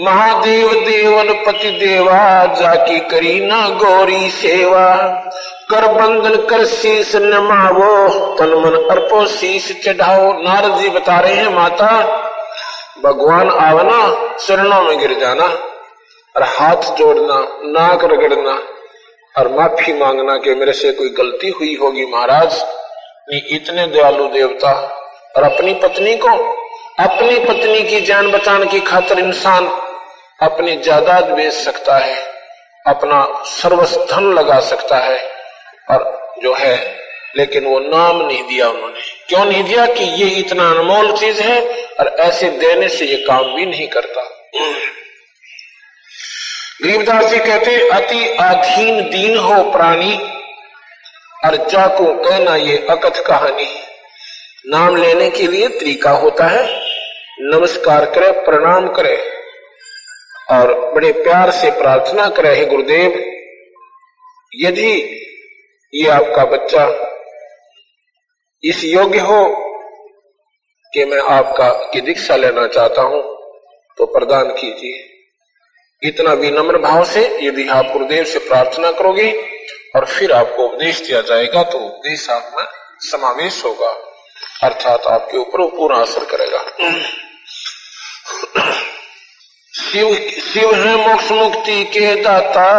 [0.00, 4.94] महादेव देवन पति देवा, जाकी करी ना गौरी सेवा।
[5.70, 11.54] कर बंदन कर शीश नमावो तन मन अर्पो शीश चढ़ाओ। नारद जी बता रहे हैं,
[11.54, 11.90] माता,
[13.04, 13.98] भगवान आवना,
[14.36, 15.46] चरणों में गिर जाना
[16.34, 18.58] और हाथ जोड़ना, नाक रगड़ना
[19.36, 22.62] और माफ़ी मांगना कि मेरे से कोई गलती हुई होगी महाराज।
[23.52, 24.72] इतने दयालु देवता
[25.36, 26.28] और अपनी पत्नी को,
[27.00, 29.68] अपनी पत्नी की जान बचाने की खातर इंसान
[30.42, 32.16] अपनी जायदाद बेच सकता है,
[32.86, 35.30] अपना सर्वस्थन लगा सकता है,
[35.90, 36.98] और जो है,
[37.36, 41.84] लेकिन वो नाम नहीं दिया उन्होंने। क्यों नहीं दिया कि ये इतना अनमोल चीज़ है,
[41.84, 44.22] और ऐसे देने से ये काम भी नहीं करता?
[46.82, 50.30] गरीबदास जी कहते, अति अधीन दीन हो प्राणी,
[51.44, 53.78] और जाको कहना ये अकथ कहानी
[54.66, 56.88] नाम लेने के लिए तरीका होता है,
[57.40, 59.37] नमस्कार करे, प्रणाम करे।
[60.48, 63.18] और बड़े प्यार से प्रार्थना करे, हे गुरुदेव,
[64.56, 64.92] यदि
[65.92, 66.84] ये आपका बच्चा
[68.64, 69.42] इस योग्य हो
[70.92, 73.22] कि मैं आपका की दीक्षा लेना चाहता हूँ
[73.98, 75.04] तो प्रदान कीजिए।
[76.02, 79.30] इतना विनम्र भाव से यदि आप गुरुदेव से प्रार्थना करोगे
[79.96, 82.66] और फिर आपको उपदेश दिया जाएगा तो उपदेश आप में
[83.02, 83.90] समावेश होगा,
[84.62, 86.62] अर्थात आपके ऊपर पूरा असर करेगा।
[89.78, 90.14] शिव
[90.44, 92.70] शिव है मोक्ष मुक्ति के दाता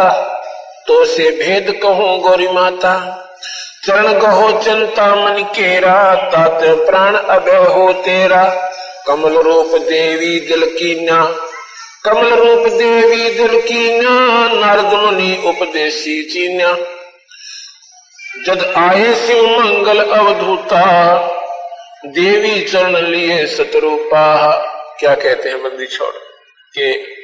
[0.86, 2.94] तो से भेद कहूँ गौरी माता।
[3.86, 8.44] चरण गहो चिंता मन केरा, तात प्राण अभय हो तेरा।
[9.06, 11.22] कमल रूप देवी दिल की न्या
[12.04, 16.72] कमल रूप देवी दिल की न्या नारद मुनि उपदेशी चीन्या
[18.46, 20.86] जद आए शिव मंगल अवधूता,
[22.06, 24.26] देवी चरण लिए सतरूपा।
[25.00, 26.29] क्या कहते हैं बंदी छोड़?
[26.78, 27.20] के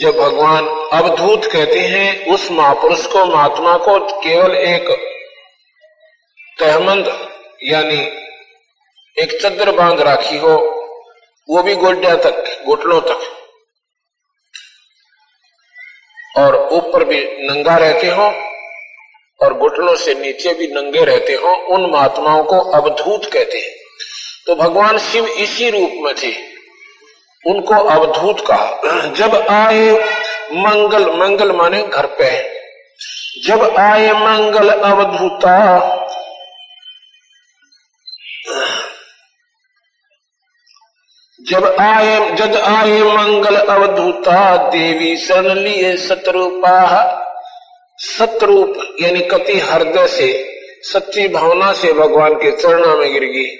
[0.00, 4.88] जब भगवान अवधूत कहते हैं, उस महापुरुष को, महात्मा को केवल एक
[6.58, 7.28] तहमंद,
[7.62, 8.00] यानी
[9.22, 10.56] एक चद्र बाँध राखी हो,
[11.50, 13.20] वो भी गोड्या तक, घुटनों तक।
[16.38, 18.26] और ऊपर भी नंगा रहते हो,
[19.42, 23.76] और घुटनों से नीचे भी नंगे रहते हो, उन महात्माओं को अवधूत कहते हैं।
[24.46, 26.49] तो भगवान शिव इसी रूप में थे।
[27.46, 29.92] उनको अवधूत कहा। जब आए
[30.52, 32.60] मंगल मंगल माने घर पे।
[33.46, 35.86] जब आए मंगल अवधूता,
[41.50, 47.16] जब आए जब आए मंगल अवधूता, देवी शरण लिए सतरूपा
[47.98, 53.56] सतरूप यानी कति हृदय से, सच्ची भावना से भगवान के चरणों में गिर गई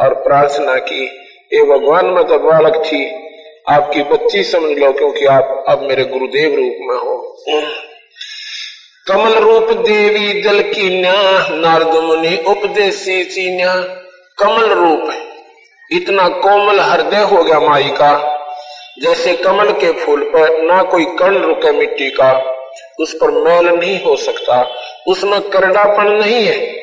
[0.00, 1.18] और प्रार्थना की।
[1.54, 3.28] ये भगवान, में तो बालक थी।
[3.68, 7.38] आपकी बच्ची समझ लो, क्योंकि आप अब मेरे गुरुदेव रूप में हो।
[9.08, 13.76] कमल रूप देवी दल की न्या, नारद मुनि उपदेशी चीन्या
[14.38, 15.12] कमल रूप
[15.92, 18.38] इतना कोमल हृदय हो गया माई का।
[19.02, 22.56] जैसे कमल के फूल पर ना कोई कण रुके मिट्टी का,
[23.00, 24.70] उस पर मैल नहीं हो सकता।
[25.08, 26.76] उसमें करडापन नहीं है।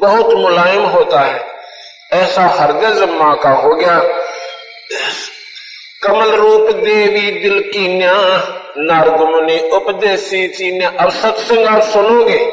[0.00, 1.49] बहुत मुलायम होता है।
[2.12, 3.98] ऐसा जब माँ का हो गया।
[6.02, 8.12] कमल रूप देवी दिल की न्या,
[8.78, 12.52] नारद मुनि उपदेशी चीन्या अब सत्संग आप सुनोगे।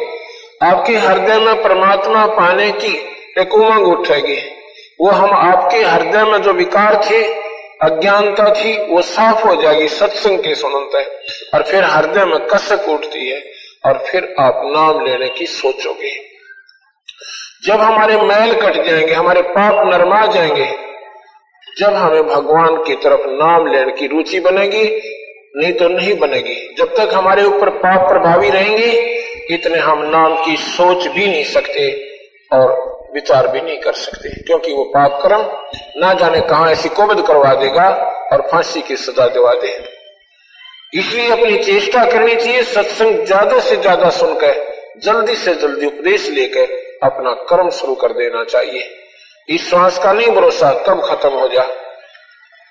[0.63, 2.97] आपके हृदय में परमात्मा पाने की
[3.39, 4.51] एक उमंग उठेगी।
[5.01, 7.23] वो हम आपके हृदय में जो विकार थे,
[7.81, 11.03] अज्ञानता थी, वो साफ़ हो जाएगी सत्संग के सुनते।
[11.57, 13.51] और फिर हृदय में कसक उठती है,
[13.85, 16.26] और फिर आप नाम लेने की सोचोगे।
[17.63, 20.65] जब हमारे मैल कट जाएँगे, हमारे पाप नरमा जाएँगे,
[21.77, 24.83] जब हमें भगवान की तरफ़ नाम लेने की रुचि बनेगी,
[25.55, 28.91] नहीं तो नहीं बनेगी। जब तक हमारे ऊपर पाप प्रभावी रहेंगे,
[29.51, 31.89] इतने हम नाम की सोच भी नहीं सकते
[32.51, 35.45] और विचार भी नहीं कर सकते, क्योंकि वो पाप कर्म
[36.01, 37.89] ना जाने कहा ऐसी कोबद करवा देगा
[38.33, 39.77] और फांसी की सजा दिवा दे।
[40.93, 44.53] इसलिए अपनी चेष्टा करनी चाहिए, सत्संग ज़्यादा से ज़्यादा सुनकर,
[45.03, 49.03] जल्दी से जल्दी उपदेश लेकर अपना कर्म शुरू कर देना चाहिए।
[49.49, 51.67] इस श्वास का नहीं भरोसा कब खत्म हो जा।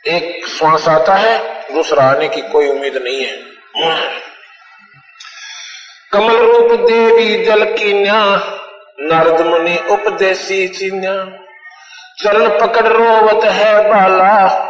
[0.06, 3.36] एक श्वास आता है, दूसरा आने की कोई उम्मीद नहीं है।
[6.12, 8.52] कमल रूप देवी जल की न्या
[9.00, 11.42] नारद मुनि उपदेशी चिन्या।
[12.18, 14.62] चरण पकड़ रोवत है बाला।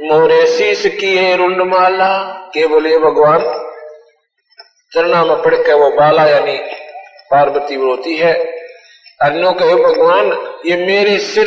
[0.00, 3.40] मोरे शीश किए रुंड माला। के बोले भगवान
[4.94, 6.83] चरणा में पड़ के वो बाला यानी
[7.34, 8.34] पार्वती होती है।
[9.22, 11.46] अन्यों कहे भगवान, ये मेरे सिर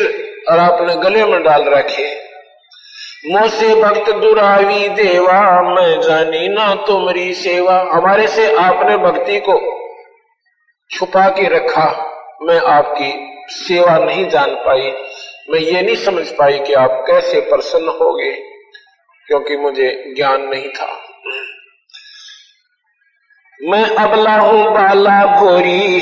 [0.51, 2.27] और आपने गले में डाल रखे
[3.25, 9.55] मोसे भक्त दुरावी देवा, मैं जानी ना तुम्हारी सेवा। हमारे से आपने भक्ति को
[10.91, 11.87] छुपा के रखा।
[12.41, 14.91] मैं आपकी सेवा नहीं जान पाई।
[15.49, 18.31] मैं ये नहीं समझ पाई कि आप कैसे प्रसन्न होगे
[19.27, 21.01] क्योंकि मुझे ज्ञान नहीं था।
[23.61, 25.99] मैं अबला हूँ बाला भोरी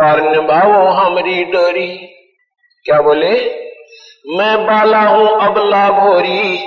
[0.00, 1.86] पर निभाओ हमारी डोरी।
[2.84, 3.30] क्या बोले?
[4.26, 6.58] मैं बाला हूँ अबला भोरी,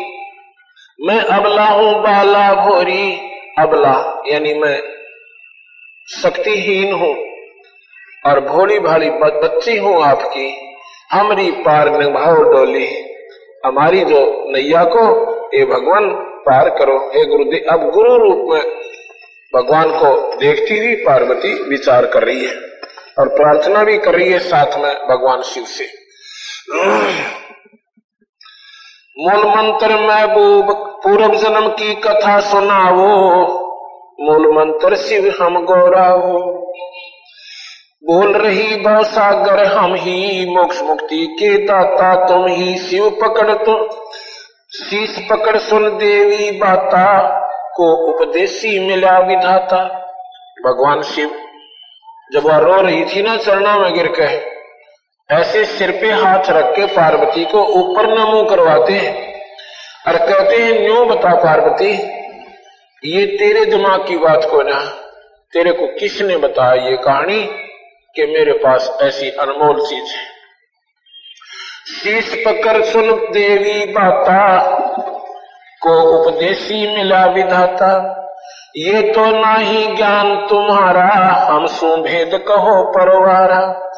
[1.00, 3.12] मैं अबला हूँ बाला भोरी।
[3.60, 4.78] अबला, यानी मैं
[6.08, 7.14] शक्तिहीन हूँ
[8.26, 10.48] और भोली भाली बच्ची हूँ आपकी।
[11.12, 12.88] हमारी पार निभाओ डोली।
[13.66, 15.04] हमारी जो नैया को
[15.58, 16.10] ये भगवान
[16.46, 18.93] पार करो। हे गुरुदेव, अब गुरु रूप में
[19.56, 22.56] भगवान को देखती हुई पार्वती विचार कर रही है
[23.20, 25.86] और प्रार्थना भी कर रही है साथ में भगवान शिव से।
[29.20, 30.66] मूल मंत्र महबूब
[31.04, 33.08] पूर्व जन्म की कथा सुनाओ।
[34.20, 36.39] मूल मंत्र शिव हम गौराओ।
[38.04, 43.88] बोल रही सागर, हम ही मोक्ष मुक्ति के दाता, तुम ही शिव पकड़ तुम
[44.76, 47.43] शीश पकड़ सुन देवी बाता।
[47.76, 49.84] को उपदेशी मिला विधाता।
[50.66, 51.30] भगवान शिव,
[52.34, 54.54] जब वह रो रही थी ना चरणा में गिर के
[55.36, 59.34] ऐसे सिर पे हाथ रख के पार्वती को ऊपर न मुँह करवाते हैं
[60.08, 61.92] और कहते हैं, न्यू बता पार्वती,
[63.06, 64.80] ये तेरे दिमाग की बात को ना,
[65.54, 67.44] तेरे को किसने बताया ये कहानी
[68.16, 70.34] कि मेरे पास ऐसी अनमोल चीज़ है?
[72.00, 74.60] शीश पकड़ सुन देवी बाता
[75.84, 78.20] को उपदेशी मिला विधाता।
[78.78, 81.08] ये तो ना ही ज्ञान तुम्हारा,
[81.52, 83.90] हम सुभेद कहो परवारा।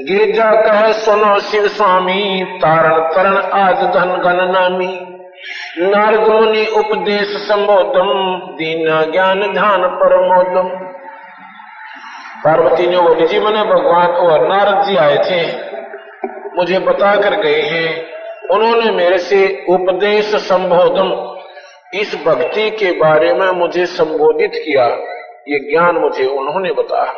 [0.00, 5.16] गिरजा कह, सुनो शिव स्वामी, तारण तरण आज धन गण नामी।
[5.78, 10.68] नारद मुनि उपदेश संबोधम, दीना ज्ञान ध्यान परमोदम।
[12.44, 15.70] पार्वती ने बोली, जी मैंने भगवान और नारद जी आए थे।
[16.56, 18.09] मुझे बता कर गए हैं
[18.50, 21.40] उन्होंने मेरे से उपदेश संबोधन,
[21.94, 24.86] इस भक्ति के बारे में मुझे संबोधित किया।
[25.48, 27.14] ये ज्ञान मुझे उन्होंने बताया।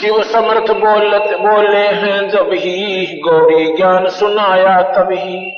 [0.00, 5.50] शिव समर्थ बोलत, बोले हैं, जब ही गौरी ज्ञान सुनाया तभी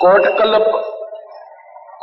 [0.00, 0.88] कोट कल्प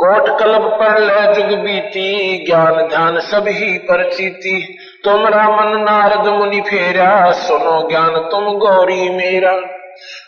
[0.02, 6.62] कोट कल्प पर ले जुग बीती, ज्ञान ध्यान सभी पर चीती। तुम रामन नारद मुनि
[6.62, 9.79] फेरा, सुनो ज्ञान तुम गौरी मेरा।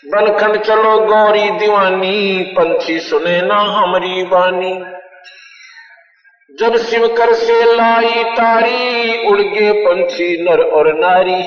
[0.06, 4.74] बनखंड चलो गौरी दीवानी, पंछी सुने ना हमारी वानी।
[6.60, 11.44] जब शिव कर से लाई तारी उड़ गे पंछी नर और नारी।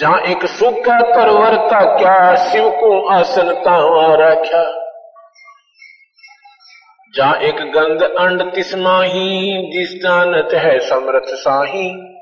[0.00, 4.76] जहाँ एक सूखा तरवर था, क्या शिव को आसन तावा रखा
[7.14, 12.16] जहाँ एक गंध अंड तिसमाही जिस जानत है समर्थ साही।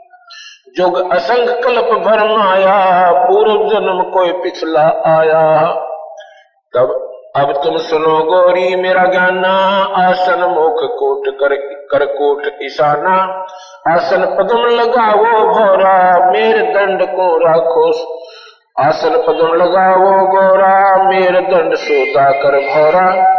[0.77, 5.67] जोग असंग कल्प भर माया, पूर्व जन्म कोई पिछला आया।
[6.75, 7.05] तब,
[7.37, 9.55] अब तुम सुनो गौरी मेरा ज्ञाना,
[10.09, 11.55] आसन मुख कोट कर
[11.91, 13.47] कर कोट ईशाना।
[13.95, 17.91] आसन पदम लगाओ भोरा, मेरे दंड को राखो।
[18.83, 23.39] आसन पदम लगाओ गौरा, मेरे दंड सोता कर भोरा।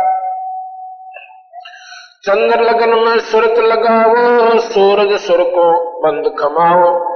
[2.23, 4.15] चंद्र लगन में सुरत लगाओ,
[4.59, 7.08] सूरज सुर को बंद खमाओ।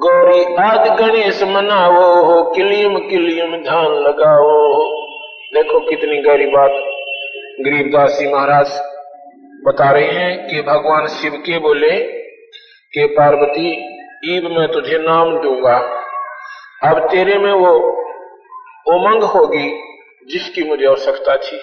[0.00, 4.50] गौरी आज गणेश मनावो हो किलियम किलियम ध्यान लगाओ
[5.54, 6.70] देखो कितनी गहरी बात
[7.60, 8.74] गरीबदास जी महाराज
[9.66, 11.90] बता रहे हैं कि भगवान शिव के बोले
[12.92, 13.72] कि पार्वती
[14.34, 15.76] ईब मैं तुझे नाम दूँगा।
[16.84, 17.74] अब तेरे में वो
[18.94, 19.68] उमंग होगी
[20.28, 21.60] जिसकी मुझे आवश्यकता थी।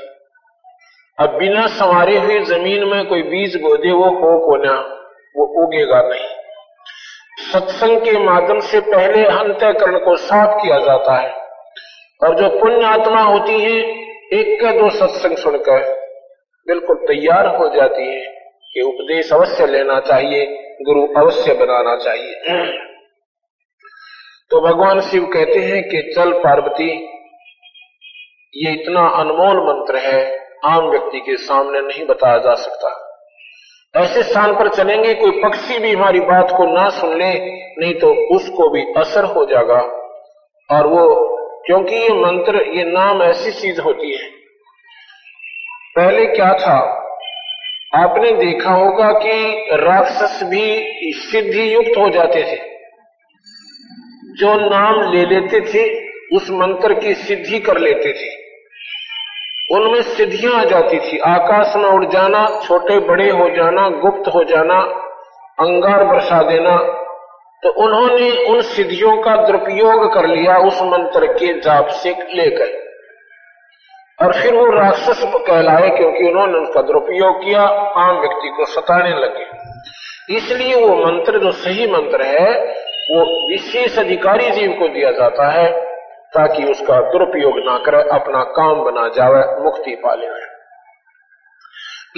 [1.18, 4.74] अब बिना संवारे हुई ज़मीन में कोई बीज बो दे वो हो को ना,
[5.36, 6.43] वो उगेगा नहीं।
[7.54, 11.34] सत्संग के माध्यम से पहले अंतकरण को साफ़ किया जाता है।
[12.24, 13.80] और जो पुण्य आत्मा होती है,
[14.34, 16.04] एक का दो सत्संग सुनकर
[16.68, 18.26] बिल्कुल तैयार हो जाती है
[18.74, 20.46] कि उपदेश अवश्य लेना चाहिए,
[20.82, 22.34] गुरु अवश्य बनाना चाहिए।
[24.50, 27.06] तो भगवान शिव कहते हैं कि, चल पार्वती,
[28.56, 33.03] ये इतना अनमोल मंत्र है, आम व्यक्ति के सामने नहीं बताया जा सकता।
[33.98, 38.36] ऐसे स्थान पर चलेंगे, कोई पक्षी भी हमारी बात को ना सुन ले, नहीं तो
[38.36, 39.82] उसको भी असर हो जाएगा।
[40.72, 41.30] और वो,
[41.66, 44.30] क्योंकि ये मंत्र, ये नाम ऐसी चीज़ होती है।
[45.96, 47.00] पहले क्या था?
[47.96, 52.74] आपने देखा होगा कि राक्षस भी सिद्धि युक्त हो जाते थे।
[54.34, 58.43] जो नाम ले लेते थे, उस मंत्र की सिद्धि कर लेते थे।
[59.70, 64.44] उनमें सिद्धियाँ आ जाती थी। आकाश में उड़ जाना, छोटे बड़े हो जाना, गुप्त हो
[64.44, 65.04] जाना,
[65.60, 67.00] अंगार बरसा देना
[67.64, 72.84] तो उन्होंने उन सिद्धियों का दुरुपयोग कर लिया उस मंत्र के जाप से लेकर।
[74.26, 79.46] और फिर वो राक्षस कहलाए क्योंकि उन्होंने उसका दुरुपयोग किया, आम व्यक्ति को सताने लगे।
[80.36, 82.76] इसलिए वो मंत्र, जो सही मंत्र है,
[83.12, 85.93] वो विशेष अधिकारी जीव को दिया जाता है।
[86.34, 90.28] ताकि उसका दुरुपयोग ना करे, अपना काम बना जावे, मुक्ति पा ले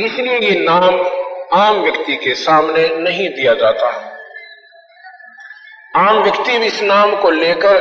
[0.05, 0.84] इसलिए ये नाम
[1.53, 3.89] आम व्यक्ति के सामने नहीं दिया जाता।
[5.99, 7.78] आम व्यक्ति भी इस नाम को लेकर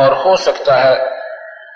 [0.00, 0.96] और हो सकता है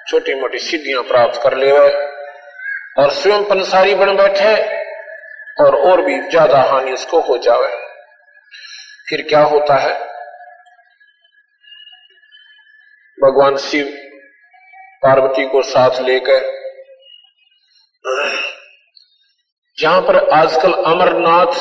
[0.09, 4.55] छोटी मोटी सिद्धियाँ प्राप्त कर ले और स्वयं पंसारी बन बैठे
[5.65, 7.69] और और भी ज़्यादा हानि उसको हो जावे।
[9.09, 10.12] फिर क्या होता है?
[13.23, 13.87] भगवान शिव
[15.03, 16.41] पार्वती को साथ लेकर,
[19.79, 21.61] जहाँ पर आजकल अमरनाथ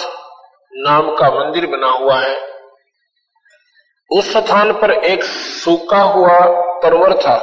[0.74, 2.36] नाम का मंदिर बना हुआ है,
[4.10, 6.40] उस स्थान पर एक सूखा हुआ
[6.84, 7.36] तरवर था,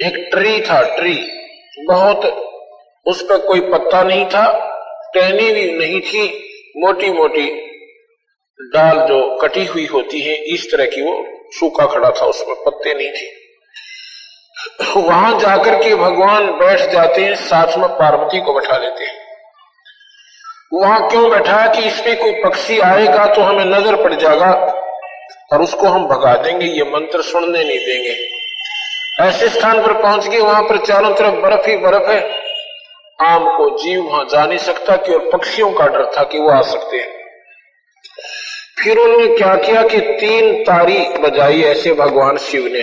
[0.00, 1.14] एक ट्री था ट्री
[1.88, 2.26] बहुत
[3.06, 4.44] उस पर कोई पत्ता नहीं था,
[5.14, 6.26] टहनी भी नहीं थी
[6.76, 7.46] मोटी मोटी
[8.60, 11.16] डाल जो कटी हुई होती है, इस तरह की वो
[11.52, 13.34] सूखा खड़ा था उसमें पत्ते नहीं थे।
[14.98, 19.24] वहाँ जाकर के भगवान बैठ जाते हैं, साथ में पार्वती को बैठा लेते हैं।
[20.72, 24.50] वहाँ क्यों बैठा कि इसमें कोई पक्षी आएगा तो हमें नज़र पड़ जाएगा
[25.52, 28.16] और उसको हम भगा देंगे, ये मंत्र सुनने नहीं देंगे।
[29.20, 32.20] ऐसे स्थान पर पहुँच गए वहाँ पर चारों तरफ़ बर्फ़ ही बर्फ़ है।
[33.18, 36.50] आम को जीव वहाँ जा नहीं सकता कि और पक्षियों का डर था कि वो
[36.50, 37.15] आ सकते हैं।
[38.76, 42.82] फिर उन्होंने क्या किया कि तीन तारी बजाई ऐसे भगवान शिव ने।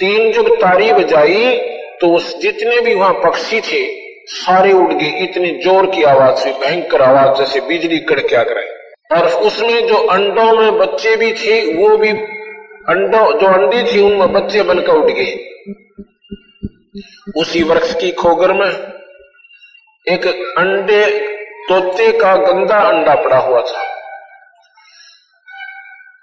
[0.00, 1.56] तीन जब तारी बजाई
[2.00, 3.82] तो उस जितने भी वहाँ पक्षी थे,
[4.26, 8.64] सारे उड़ गए। इतनी ज़ोर की आवाज़ हुई भयंकर आवाज़ जैसे बिजली कड़क्या करे
[9.10, 14.32] और उसमें जो अंडों में बच्चे भी थे, वो भी अंडों, जो अंडी थी, उनमें
[14.32, 15.32] बच्चे बनकर उठ गए।
[17.36, 18.70] उसी वृक्ष की खोगर में
[20.06, 20.26] एक
[20.58, 21.04] अंडे
[21.68, 23.82] तोते का गंदा अंडा पड़ा हुआ था।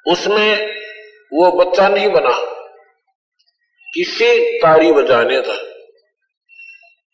[0.08, 0.68] उसमें
[1.34, 2.54] वो बच्चा नहीं बना।
[3.94, 5.68] किसी तारी बजाने था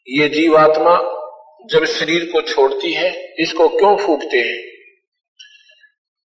[0.09, 1.19] ये जीवात्मा
[1.65, 4.73] जब शरीर को छोड़ती है, इसको क्यों फूकते हैं?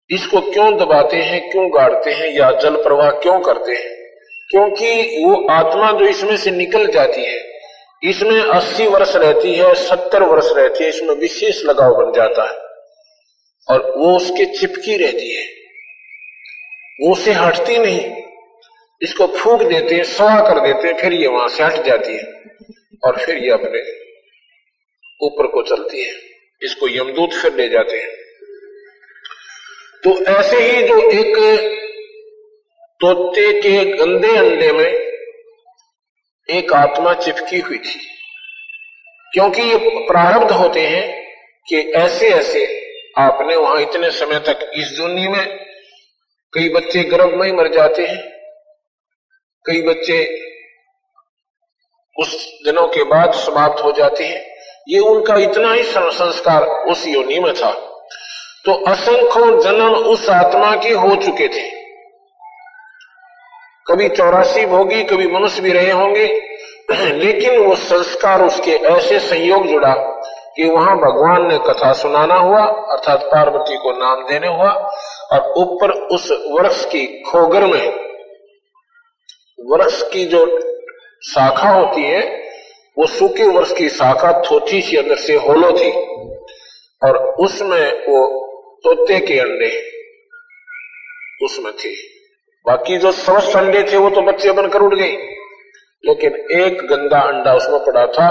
[0.09, 3.89] इसको क्यों दबाते हैं, क्यों गाड़ते हैं, या जल प्रवाह क्यों करते हैं?
[4.49, 7.59] क्योंकि वो आत्मा जो इसमें से निकल जाती है,
[8.03, 12.57] इसमें 80 वर्ष रहती है 70 वर्ष रहती है, इसमें विशेष लगाव बन जाता है।
[13.70, 15.62] और वो उसके चिपकी रहती है।
[16.99, 18.23] वो से हटती नहीं।
[19.01, 22.23] इसको फूक देते हैं सवा कर देते हैं, फिर ये वहाँ से हट जाती है
[23.03, 23.81] और फिर ये अपने
[25.21, 26.13] ऊपर को चलती है।
[26.61, 28.11] इसको यमदूत फिर ले जाते हैं।
[30.03, 31.37] तो ऐसे ही जो एक
[33.01, 34.91] तोते के गंदे अंडे में
[36.49, 37.99] एक आत्मा चिपकी हुई थी,
[39.31, 39.77] क्योंकि ये
[40.07, 41.05] प्रारब्ध होते हैं
[41.67, 42.65] कि ऐसे ऐसे
[43.17, 45.72] आपने वहाँ इतने समय तक इस दुनिया में
[46.56, 48.34] कई बच्चे गर्भ में ही मर जाते हैं।
[49.66, 50.43] कई बच्चे
[52.20, 54.56] उस दिनों के बाद समाप्त हो जाते हैं।
[54.89, 57.72] ये उनका इतना ही संस्कार उस योनि में था।
[58.66, 61.84] तो असंख्यों जन्म उस आत्मा के हो चुके थे।
[63.88, 66.26] कभी चौरासी भोगी, कभी मनुष्य भी रहे होंगे।
[66.91, 69.93] लेकिन वो संस्कार उसके ऐसे संयोग जुड़ा
[70.56, 74.95] कि वहाँ भगवान ने कथा सुनाना हुआ, अर्थात पार्वती को नाम देने हुआ।
[75.34, 77.88] और ऊपर उस वृक्ष की खोगर में,
[79.67, 80.45] वृक्ष की जो
[81.23, 82.21] शाखा होती है,
[82.97, 85.91] वो सूखे वृक्ष की शाखा थोथी सी अंदर से होलो थी
[87.01, 88.25] और उसमें वो
[88.84, 89.71] तोते के अंडे
[91.45, 91.93] उसमें थे।
[92.65, 95.11] बाकी जो स्वस्थ अंडे थे वो तो बच्चे बनकर उड़ गए,
[96.03, 98.27] लेकिन एक गंदा अंडा उसमें पड़ा था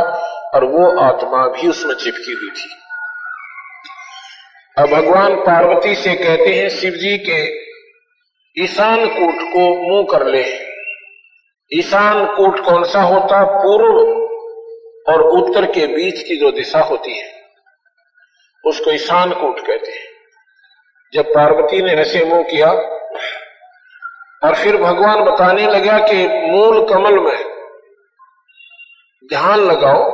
[0.55, 2.69] और वो आत्मा भी उसमें चिपकी हुई थी।
[4.77, 7.41] अब भगवान पार्वती से कहते हैं शिव जी के
[8.57, 10.45] ईशान कूट को मुँह कर ले।
[11.71, 13.43] ईशान कूट कौन सा होता?
[13.57, 13.99] पूर्व
[15.07, 17.29] और उत्तर के बीच की जो दिशा होती है,
[18.65, 20.07] उसको ईशान कूट कहते हैं।
[21.13, 22.71] जब पार्वती ने ऐसे मुँह किया,
[24.43, 27.45] और फिर भगवान बताने लगा कि मूल कमल में
[29.25, 30.11] ध्यान लगाओ,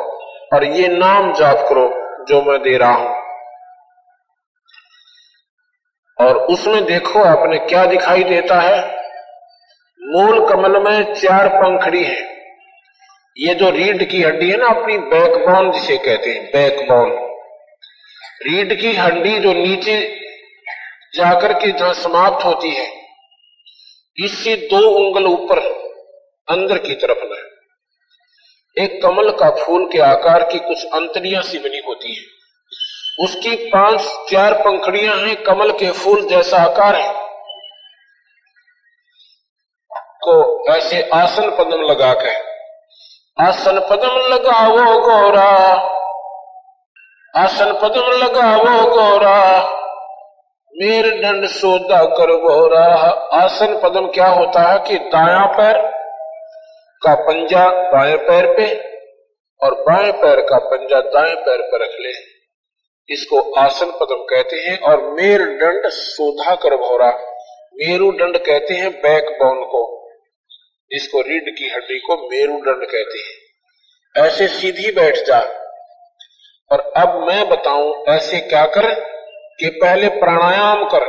[0.54, 1.88] और ये नाम जाप करो
[2.24, 3.17] जो मैं दे रहा हूँ।
[6.18, 8.80] और उसमें देखो आपने क्या दिखाई देता है।
[10.00, 12.20] मूल कमल में चार पंखड़ी है।
[13.36, 17.10] ये जो रीढ़ की हड्डी है ना अपनी बैकबोन जिसे कहते हैं, बैकबोन।
[18.42, 20.00] रीढ़ की हड्डी जो नीचे
[21.14, 22.86] जाकर के जहाँ समाप्त होती है,
[24.16, 25.58] इससे दो उंगल ऊपर,
[26.48, 27.38] अंदर की तरफ़ में
[28.76, 32.27] एक कमल का फूल के आकार की कुछ अंतरिया सी बनी होती है।
[33.20, 34.00] उसकी पाँच
[34.30, 37.28] चार पंखड़ियाँ हैं, कमल के फूल जैसा आकार है।
[40.24, 42.48] को ऐसे आसन पदम लगा के।
[43.44, 45.74] आसन पदम लगावो गौरा।
[47.36, 49.74] आसन पदम लगावो गौरा।
[50.74, 52.84] मेर दंड सोदा कर गौरा
[53.44, 55.92] आसन पदम क्या होता है कि दाया पैर
[57.06, 58.76] का पंजा बाएँ पैर पे
[59.66, 62.37] और बाएँ पैर का पंजा दाएँ पैर पर रख ले।
[63.10, 67.10] इसको आसन पदम कहते हैं और मेर दंड सोधा कर भौरा।
[67.74, 70.10] मेरु दंड कहते हैं बैक बोन को।
[70.92, 73.48] जिसको रीढ़ की हड्डी को मेरुदंड कहते हैं।
[74.26, 75.38] ऐसे सीधी बैठ जा।
[76.72, 78.94] और अब मैं बताऊँ ऐसे क्या कर
[79.60, 81.00] कि पहले प्राणायाम कर,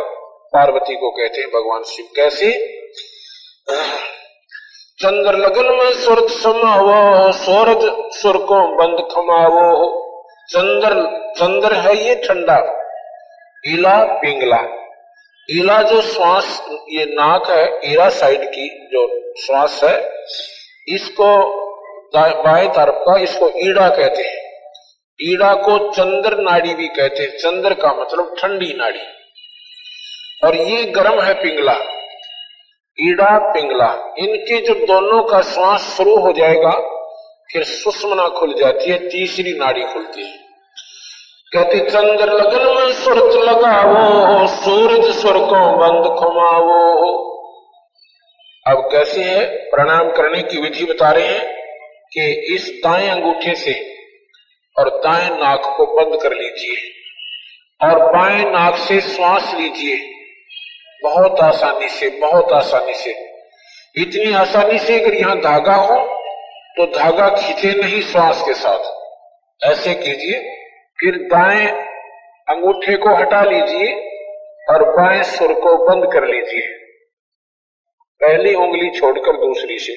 [0.54, 2.52] पार्वती को कहते हैं भगवान शिव, कैसे?
[5.00, 10.09] चंद्र लगन में सुरत समावो, सूरज सुर को बंद खमावो।
[10.50, 12.58] चंद्र चंद्र है ये ठंडा।
[13.68, 14.68] ईला, पिंगला।
[15.52, 20.10] ईला जो श्वास, ये नाक है ईरा साइड की जो श्वास है,
[20.96, 21.60] इसको
[22.16, 24.38] बाएँ तरफ़ का इसको ईड़ा कहते हैं।
[25.22, 29.02] ईड़ा को चंद्र नाड़ी भी कहते हैं। चंद्र का मतलब ठंडी नाड़ी।
[30.46, 31.76] और ये गर्म है पिंगला।
[33.02, 36.99] ईड़ा, पिंगला। इनके जब दोनों का श्वास शुरू हो जाएगा
[37.54, 40.38] फिर सुषमना खुल जाती है, तीसरी नाड़ी खुलती है।
[41.54, 46.90] कहते, चंद्र लगन में सुरत लगावो, सूरज सुर को बंद खुमावो
[48.68, 49.46] अब कैसे है?
[49.46, 51.56] प्रणाम करने की विधि बता रहे हैं
[52.14, 53.96] कि इस दाएँ अंगूठे से
[54.80, 56.92] और दाएँ नाक को बंद कर लीजिए
[57.88, 60.14] और बाएँ नाक से श्वास लीजिए।
[61.04, 63.12] बहुत आसानी से, बहुत आसानी से।
[63.96, 66.19] इतनी आसानी से अगर यहाँ धागा हो
[66.80, 68.80] तो धागा खींचे नहीं श्वास के साथ।
[69.64, 70.40] ऐसे कीजिए,
[71.00, 71.68] फिर दाएँ
[72.50, 73.94] अंगूठे को हटा लीजिए
[74.70, 76.74] और बाएँ सुर को बंद कर लीजिए।
[78.24, 79.94] पहली उंगली छोड़कर दूसरी से।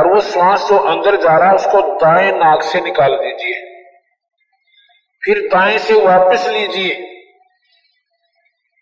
[0.00, 3.84] और वो श्वास जो अंदर जा रहा है, उसको दाएँ नाक से निकाल दीजिए।
[5.24, 6.94] फिर दाएँ से वापस लीजिए।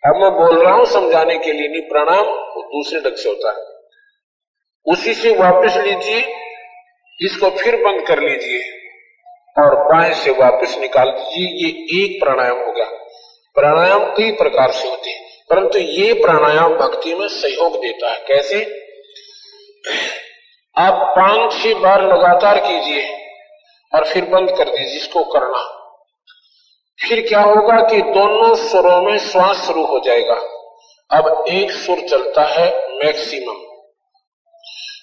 [0.07, 2.25] अब मैं बोल रहा हूँ समझाने के लिए, नहीं प्रणाम
[2.61, 3.79] दूसरे ढंग से होता है।
[4.93, 6.48] उसी से वापस लीजिए।
[7.21, 8.61] इसको फिर बंद कर लीजिए
[9.57, 12.85] और बाएँ से वापस निकाल दीजिए। ये एक प्राणायाम होगा।
[13.57, 18.63] प्राणायाम कई प्रकार से होते हैं, परंतु ये प्राणायाम भक्ति में सहयोग देता है। कैसे?
[20.77, 23.07] आप पाँच छह बार लगातार कीजिए
[23.93, 25.65] और फिर बंद कर दीजिए इसको करना।
[26.99, 30.41] फिर क्या होगा कि दोनों सुरों में श्वास शुरू हो जाएगा।
[31.11, 32.67] अब एक सुर चलता है
[32.97, 33.68] मैक्सिमम।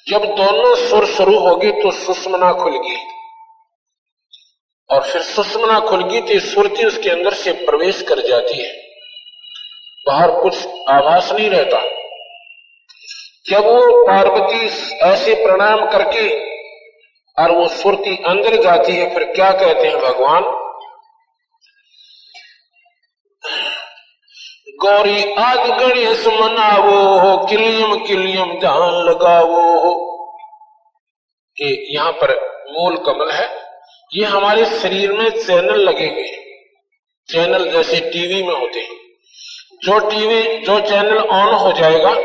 [0.09, 2.97] जब दोनों सुर शुरू होगी तो सुषमना खुलगी।
[4.89, 8.71] और फिर सुषमना खुल गई तो सुरती उसके अंदर से प्रवेश कर जाती है।
[10.07, 11.79] बाहर कुछ आभास नहीं रहता।
[13.49, 14.65] जब वो पार्वती
[14.97, 16.55] ऐसे प्रणाम करके
[17.43, 20.64] और वो सुरती अंदर जाती है, फिर क्या कहते हैं भगवान?
[24.85, 30.11] गौरी आदि गणेश मनावो हो, किलियम किलियम जान लगावो हो।
[31.57, 33.49] कि यहाँ पर मूल कमल है,
[34.13, 36.41] ये हमारे शरीर में चैनल लगे हुए
[37.29, 38.95] चैनल जैसे टीवी में होते हैं।
[39.83, 42.15] जो टीवी, जो चैनल ऑन हो जाएगा,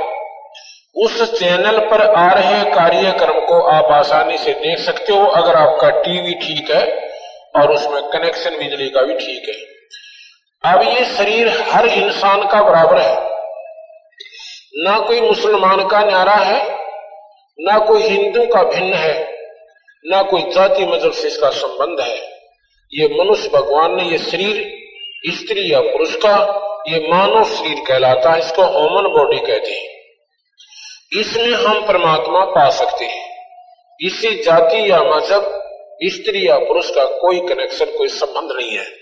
[0.96, 5.90] उस चैनल पर आ रहे कार्यक्रम को आप आसानी से देख सकते हो, अगर आपका
[5.90, 7.10] टीवी ठीक है,
[7.56, 9.69] और उसमें कनेक्शन बिजली का भी ठीक है।
[10.64, 13.30] अब ये शरीर हर इंसान का बराबर है।
[14.76, 16.78] ना कोई मुसलमान का न्यारा है,
[17.60, 19.32] ना कोई हिंदू का भिन्न है,
[20.06, 22.16] ना कोई जाति मज़हब से इसका संबंध है।
[22.94, 24.78] ये मनुष्य भगवान ने ये शरीर,
[25.26, 26.36] स्त्री या पुरुष का,
[26.88, 29.88] ये मानव शरीर कहलाता है, इसको ह्यूमन बॉडी कहते हैं।
[31.20, 33.46] इसमें हम परमात्मा पा सकते हैं।
[34.00, 35.62] इसी जाति या मज़हब,
[36.04, 38.99] स्त्री या पुरुष का कोई कनेक्शन कोई संबंध नहीं है।